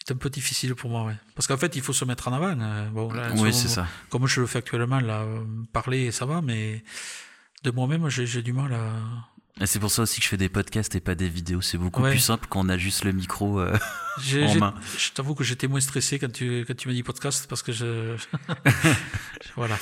est 0.05 0.11
un 0.11 0.15
peu 0.15 0.29
difficile 0.29 0.75
pour 0.75 0.89
moi, 0.89 1.03
ouais. 1.05 1.15
Parce 1.35 1.47
qu'en 1.47 1.57
fait, 1.57 1.75
il 1.75 1.81
faut 1.81 1.93
se 1.93 2.05
mettre 2.05 2.27
en 2.27 2.33
avant. 2.33 2.55
bon, 2.91 3.11
là, 3.13 3.31
Oui, 3.35 3.53
c'est 3.53 3.67
ça. 3.69 3.87
Comme 4.09 4.27
je 4.27 4.41
le 4.41 4.47
fais 4.47 4.59
actuellement, 4.59 4.99
là, 4.99 5.25
parler, 5.71 6.11
ça 6.11 6.25
va, 6.25 6.41
mais 6.41 6.83
de 7.63 7.71
moi-même, 7.71 8.09
j'ai 8.09 8.41
du 8.41 8.53
mal 8.53 8.73
à. 8.73 8.91
Et 9.61 9.67
c'est 9.67 9.79
pour 9.79 9.91
ça 9.91 10.01
aussi 10.01 10.19
que 10.19 10.23
je 10.23 10.29
fais 10.29 10.37
des 10.37 10.49
podcasts 10.49 10.95
et 10.95 10.99
pas 10.99 11.13
des 11.15 11.29
vidéos. 11.29 11.61
C'est 11.61 11.77
beaucoup 11.77 12.01
Ouais. 12.01 12.09
plus 12.11 12.19
simple 12.19 12.47
quand 12.49 12.65
on 12.65 12.69
a 12.69 12.77
juste 12.77 13.03
le 13.05 13.11
micro. 13.11 13.59
euh. 13.59 13.77
En 14.47 14.55
main. 14.55 14.73
Je 14.97 15.09
t'avoue 15.11 15.33
que 15.33 15.43
j'étais 15.43 15.67
moins 15.67 15.79
stressé 15.79 16.19
quand 16.19 16.31
tu, 16.31 16.65
quand 16.67 16.75
tu 16.77 16.87
m'as 16.87 16.93
dit 16.93 17.01
podcast 17.03 17.47
parce 17.49 17.63
que 17.63 17.71
je. 17.71 18.15
voilà. 19.55 19.75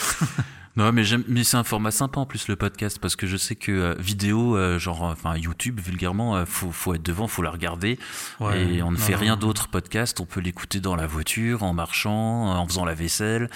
Non, 0.78 0.92
mais 0.94 1.04
c'est 1.44 1.58
un 1.58 1.64
format 1.66 1.92
sympa 1.92 2.22
en 2.22 2.26
plus 2.26 2.48
le 2.48 2.56
podcast 2.56 2.98
parce 3.00 3.18
que 3.18 3.28
je 3.28 3.36
sais 3.36 3.56
que 3.56 3.72
euh, 3.72 3.96
vidéo, 4.00 4.56
euh, 4.56 4.80
genre, 4.80 5.06
euh, 5.06 5.12
enfin 5.12 5.36
YouTube 5.36 5.82
vulgairement, 5.82 6.38
euh, 6.38 6.46
faut, 6.46 6.72
faut 6.72 6.94
être 6.94 7.04
devant, 7.04 7.28
faut 7.28 7.42
la 7.42 7.52
regarder. 7.52 8.00
Ouais, 8.40 8.76
et 8.76 8.82
on 8.82 8.92
ne 8.92 8.96
non, 8.96 9.02
fait 9.02 9.12
non. 9.14 9.20
rien 9.20 9.38
d'autre 9.38 9.68
podcast. 9.68 10.22
On 10.22 10.26
peut 10.26 10.40
l'écouter 10.40 10.80
dans 10.80 10.96
la 10.96 11.08
voiture, 11.08 11.64
en 11.64 11.74
marchant, 11.74 12.46
en 12.48 12.66
faisant 12.66 12.86
la 12.86 12.94
vaisselle. 12.94 13.50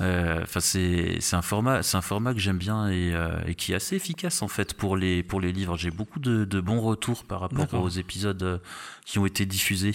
Enfin, 0.00 0.60
c'est 0.60 1.18
c'est 1.20 1.36
un 1.36 1.42
format, 1.42 1.82
c'est 1.84 1.96
un 1.96 2.02
format 2.02 2.34
que 2.34 2.40
j'aime 2.40 2.58
bien 2.58 2.90
et, 2.90 3.14
et 3.46 3.54
qui 3.54 3.72
est 3.72 3.76
assez 3.76 3.96
efficace 3.96 4.42
en 4.42 4.48
fait 4.48 4.74
pour 4.74 4.96
les 4.96 5.22
pour 5.22 5.40
les 5.40 5.52
livres. 5.52 5.76
J'ai 5.76 5.90
beaucoup 5.90 6.18
de, 6.18 6.44
de 6.44 6.60
bons 6.60 6.80
retours 6.80 7.24
par 7.24 7.40
rapport 7.40 7.72
aux 7.74 7.88
épisodes 7.88 8.60
qui 9.06 9.18
ont 9.18 9.24
été 9.24 9.46
diffusés 9.46 9.92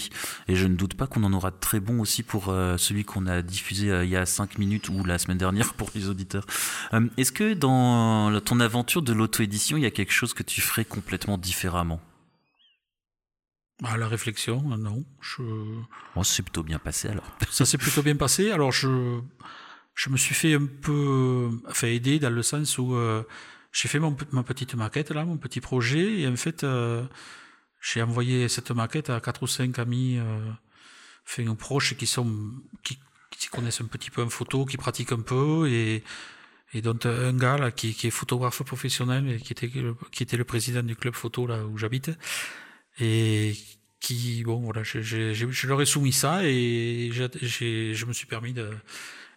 et 0.48 0.56
je 0.56 0.66
ne 0.66 0.76
doute 0.76 0.96
pas 0.96 1.06
qu'on 1.06 1.24
en 1.24 1.34
aura 1.34 1.52
de 1.52 1.58
très 1.60 1.80
bons 1.80 2.00
aussi 2.00 2.24
pour 2.24 2.50
euh, 2.50 2.78
celui 2.78 3.04
qu'on 3.04 3.28
a 3.28 3.42
diffusé 3.42 3.92
euh, 3.92 4.06
il 4.06 4.10
y 4.10 4.16
a 4.16 4.26
cinq 4.26 4.58
minutes 4.58 4.90
ou 4.90 5.04
la 5.04 5.20
semaine 5.20 5.38
dernière 5.38 5.74
pour 5.76 5.92
les 5.94 6.10
auditeurs. 6.10 6.46
Euh, 6.94 7.08
Est-ce 7.18 7.32
que 7.32 7.54
dans 7.54 8.40
ton 8.42 8.60
aventure 8.60 9.02
de 9.02 9.14
l'auto-édition, 9.14 9.78
il 9.78 9.84
y 9.84 9.86
a 9.86 9.92
quelque 9.92 10.14
chose 10.14 10.34
que 10.34 10.44
tu 10.44 10.62
ferais 10.62 10.86
complètement 10.86 11.38
différemment? 11.38 12.02
À 13.84 13.98
la 13.98 14.08
réflexion, 14.08 14.62
non. 14.62 15.04
Je... 15.22 15.42
Bon, 16.16 16.24
c'est 16.24 16.44
plutôt 16.44 16.64
bien 16.64 16.80
passé 16.80 17.10
alors. 17.10 17.26
Ça 17.52 17.66
s'est 17.66 17.78
plutôt 17.78 18.04
bien 18.04 18.16
passé. 18.16 18.52
Alors, 18.52 18.72
je, 18.72 19.20
je 19.96 20.10
me 20.10 20.18
suis 20.18 20.36
fait 20.36 20.54
un 20.54 20.68
peu 20.68 21.50
enfin, 21.68 21.88
aider 21.88 22.20
dans 22.20 22.30
le 22.30 22.44
sens 22.44 22.78
où 22.78 22.96
euh, 22.96 23.24
j'ai 23.72 23.88
fait 23.90 24.00
mon, 24.00 24.16
ma 24.32 24.44
petite 24.44 24.76
maquette, 24.76 25.12
là, 25.12 25.26
mon 25.26 25.38
petit 25.38 25.62
projet, 25.62 26.22
et 26.22 26.28
en 26.28 26.36
fait, 26.36 26.64
euh, 26.64 27.04
j'ai 27.82 28.02
envoyé 28.02 28.48
cette 28.48 28.72
maquette 28.72 29.10
à 29.10 29.20
quatre 29.20 29.44
ou 29.44 29.48
cinq 29.48 29.80
amis 29.80 30.18
euh, 30.18 30.40
enfin, 31.28 31.56
proches 31.56 31.96
qui, 31.98 32.08
sont, 32.08 32.32
qui, 32.84 33.00
qui 33.32 33.48
connaissent 33.48 33.82
un 33.82 33.86
petit 33.86 34.12
peu 34.12 34.22
en 34.24 34.30
photo, 34.30 34.66
qui 34.66 34.78
pratiquent 34.78 35.12
un 35.14 35.22
peu, 35.22 35.68
et, 35.70 36.04
et 36.74 36.82
dont 36.82 36.98
un 37.06 37.34
gars 37.34 37.58
là, 37.58 37.72
qui, 37.72 37.94
qui 37.94 38.08
est 38.08 38.12
photographe 38.12 38.62
professionnel 38.64 39.30
et 39.30 39.40
qui 39.40 39.52
était, 39.54 39.68
le- 39.68 39.96
qui 40.12 40.24
était 40.24 40.38
le 40.38 40.46
président 40.46 40.84
du 40.84 40.96
club 40.96 41.16
photo 41.16 41.48
là 41.48 41.66
où 41.66 41.78
j'habite 41.78 42.12
et 43.00 43.56
qui 44.00 44.44
bon 44.44 44.60
voilà 44.62 44.84
je, 44.84 45.02
je, 45.02 45.34
je, 45.34 45.50
je 45.50 45.68
leur 45.68 45.82
ai 45.82 45.86
soumis 45.86 46.12
ça 46.12 46.44
et 46.44 47.10
j'ai, 47.14 47.28
j'ai- 47.42 47.94
je 47.94 48.06
me 48.06 48.14
suis 48.14 48.26
permis 48.26 48.54
de 48.54 48.70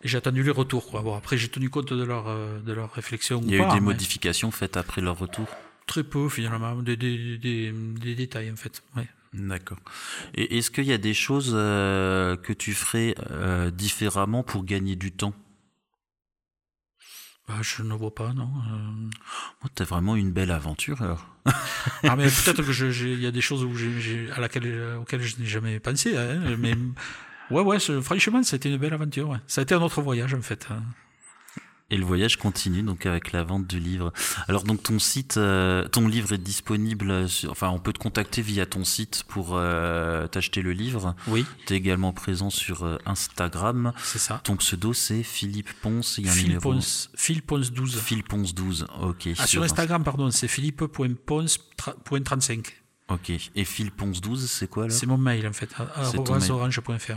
j'ai 0.02 0.16
attendu 0.18 0.42
les 0.42 0.50
retours 0.50 0.86
quoi 0.90 1.02
bon 1.02 1.14
après 1.16 1.36
j'ai 1.36 1.48
tenu 1.48 1.70
compte 1.70 1.92
de 1.92 2.02
leur 2.04 2.28
euh, 2.28 2.58
de 2.60 2.72
leur 2.72 2.92
réflexion 2.92 3.40
Il 3.44 3.50
y 3.50 3.54
a 3.54 3.58
eu 3.58 3.60
pas, 3.60 3.74
des 3.74 3.80
mais 3.80 3.86
modifications 3.92 4.50
faites 4.50 4.76
après 4.76 5.00
leur 5.00 5.18
retour? 5.18 5.46
Très 5.86 6.04
peu 6.04 6.28
finalement 6.28 6.74
des, 6.82 6.96
des, 6.96 7.38
des, 7.38 7.72
des 7.72 8.14
détails 8.14 8.50
en 8.50 8.56
fait 8.56 8.82
ouais. 8.96 9.08
D'accord. 9.34 9.78
Et 10.34 10.58
est-ce 10.58 10.70
qu'il 10.70 10.84
y 10.84 10.92
a 10.92 10.98
des 10.98 11.12
choses 11.14 11.52
euh, 11.54 12.36
que 12.36 12.52
tu 12.52 12.72
ferais 12.72 13.16
euh, 13.30 13.70
différemment 13.72 14.44
pour 14.44 14.64
gagner 14.64 14.94
du 14.96 15.10
temps? 15.10 15.34
Bah, 17.48 17.56
je 17.60 17.82
ne 17.82 17.92
vois 17.94 18.14
pas 18.14 18.32
non 18.32 18.48
euh. 18.72 19.10
oh, 19.64 19.68
T'as 19.74 19.84
vraiment 19.84 20.16
une 20.16 20.32
belle 20.32 20.50
aventure 20.50 21.02
alors. 21.02 21.26
ah 22.04 22.16
mais 22.16 22.24
peut-être 22.24 22.62
que 22.62 22.72
je- 22.72 22.90
j'ai- 22.90 23.12
il 23.12 23.20
y 23.20 23.26
a 23.26 23.30
des 23.32 23.42
choses 23.42 23.64
où 23.64 23.76
j'ai, 23.76 24.00
j'ai- 24.00 24.30
à 24.30 24.40
laquelle 24.40 24.96
auxquelles 24.98 25.20
je 25.22 25.36
n'ai 25.38 25.44
jamais 25.46 25.78
pensé 25.78 26.16
hein, 26.16 26.40
mais 26.58 26.74
ouais 27.50 27.60
ouais 27.60 27.78
franchement 28.00 28.42
ça 28.42 28.54
a 28.54 28.56
été 28.56 28.70
une 28.70 28.78
belle 28.78 28.94
aventure 28.94 29.28
ouais. 29.28 29.38
ça 29.46 29.60
a 29.60 29.62
été 29.62 29.74
un 29.74 29.82
autre 29.82 30.00
voyage 30.00 30.32
en 30.32 30.40
fait 30.40 30.66
hein. 30.70 30.82
Et 31.94 31.96
le 31.96 32.04
voyage 32.04 32.36
continue 32.38 32.82
donc 32.82 33.06
avec 33.06 33.30
la 33.30 33.44
vente 33.44 33.68
du 33.68 33.78
livre. 33.78 34.12
Alors 34.48 34.64
donc 34.64 34.82
ton 34.82 34.98
site, 34.98 35.36
euh, 35.36 35.86
ton 35.86 36.08
livre 36.08 36.32
est 36.32 36.38
disponible. 36.38 37.28
Sur, 37.28 37.52
enfin, 37.52 37.68
on 37.68 37.78
peut 37.78 37.92
te 37.92 38.00
contacter 38.00 38.42
via 38.42 38.66
ton 38.66 38.82
site 38.82 39.22
pour 39.28 39.50
euh, 39.52 40.26
t'acheter 40.26 40.60
le 40.60 40.72
livre. 40.72 41.14
oui 41.28 41.46
T'es 41.66 41.76
également 41.76 42.12
présent 42.12 42.50
sur 42.50 42.84
euh, 42.84 42.98
Instagram. 43.06 43.92
c'est 44.02 44.18
ça 44.18 44.40
Ton 44.42 44.56
pseudo 44.56 44.92
c'est 44.92 45.22
Philippe 45.22 45.72
Ponce. 45.82 46.18
Il 46.18 46.26
y 46.26 46.28
a 46.28 46.32
un 46.32 46.34
Phil. 46.34 46.58
Ponce, 46.58 47.10
Phil 47.14 47.42
Ponce 47.42 47.70
12 47.70 48.00
Phil 48.00 48.24
Ponce 48.24 48.56
12. 48.56 48.88
Ok. 49.00 49.28
Ah, 49.38 49.46
sur 49.46 49.62
Instagram, 49.62 50.02
pardon, 50.02 50.32
c'est 50.32 50.48
philippe.ponce.35. 50.48 52.66
Ok. 53.06 53.30
Et 53.54 53.64
Phil 53.64 53.92
Ponce 53.92 54.20
12, 54.20 54.50
c'est 54.50 54.68
quoi 54.68 54.88
là? 54.88 54.92
C'est 54.92 55.06
mon 55.06 55.18
mail, 55.18 55.46
en 55.46 55.52
fait, 55.52 55.72
orange.fr. 56.18 57.12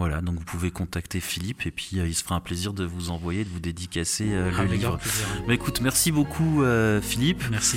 Voilà, 0.00 0.22
donc 0.22 0.36
vous 0.36 0.44
pouvez 0.46 0.70
contacter 0.70 1.20
Philippe 1.20 1.66
et 1.66 1.70
puis 1.70 1.90
il 1.92 2.14
se 2.14 2.24
fera 2.24 2.36
un 2.36 2.40
plaisir 2.40 2.72
de 2.72 2.84
vous 2.86 3.10
envoyer, 3.10 3.44
de 3.44 3.50
vous 3.50 3.60
dédicacer 3.60 4.24
le 4.24 4.64
livre. 4.64 4.98
Bah, 5.46 5.52
écoute, 5.52 5.82
merci 5.82 6.10
beaucoup 6.10 6.64
Philippe. 7.02 7.44
Merci. 7.50 7.76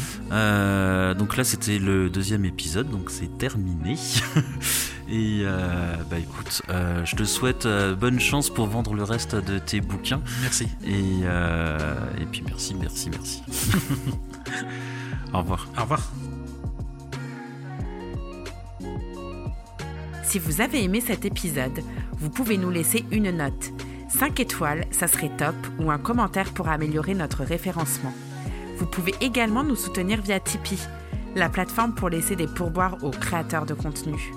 donc 1.19 1.36
là 1.36 1.43
c'était 1.43 1.79
le 1.79 2.09
deuxième 2.09 2.45
épisode, 2.45 2.89
donc 2.89 3.12
c'est 3.12 3.38
terminé. 3.38 3.97
et 5.09 5.43
bah 6.09 6.17
écoute, 6.17 6.62
je 6.69 7.13
te 7.13 7.25
souhaite 7.25 7.67
bonne 7.99 8.21
chance 8.21 8.49
pour 8.49 8.67
vendre 8.67 8.93
le 8.93 9.03
reste 9.03 9.36
de 9.36 9.59
tes 9.59 9.81
bouquins. 9.81 10.21
Merci. 10.39 10.69
Et, 10.86 11.25
et 12.21 12.25
puis 12.31 12.41
merci, 12.47 12.73
merci, 12.73 13.09
merci. 13.09 13.43
Au 15.33 15.39
revoir. 15.39 15.67
Au 15.77 15.81
revoir. 15.81 16.09
Si 20.33 20.39
vous 20.39 20.62
avez 20.62 20.83
aimé 20.83 20.99
cet 20.99 21.25
épisode, 21.25 21.83
vous 22.23 22.29
pouvez 22.29 22.57
nous 22.57 22.69
laisser 22.69 23.03
une 23.12 23.31
note. 23.31 23.73
5 24.07 24.39
étoiles, 24.39 24.86
ça 24.91 25.09
serait 25.09 25.36
top, 25.38 25.55
ou 25.77 25.91
un 25.91 25.97
commentaire 25.97 26.53
pour 26.53 26.69
améliorer 26.69 27.15
notre 27.15 27.43
référencement. 27.43 28.13
Vous 28.77 28.86
pouvez 28.86 29.13
également 29.19 29.65
nous 29.65 29.75
soutenir 29.75 30.21
via 30.21 30.39
Tipeee, 30.39 30.79
la 31.36 31.49
plateforme 31.49 31.93
pour 31.93 32.07
laisser 32.07 32.38
des 32.38 32.47
pourboires 32.47 33.03
aux 33.03 33.12
créateurs 33.12 33.65
de 33.65 33.73
contenu. 33.73 34.31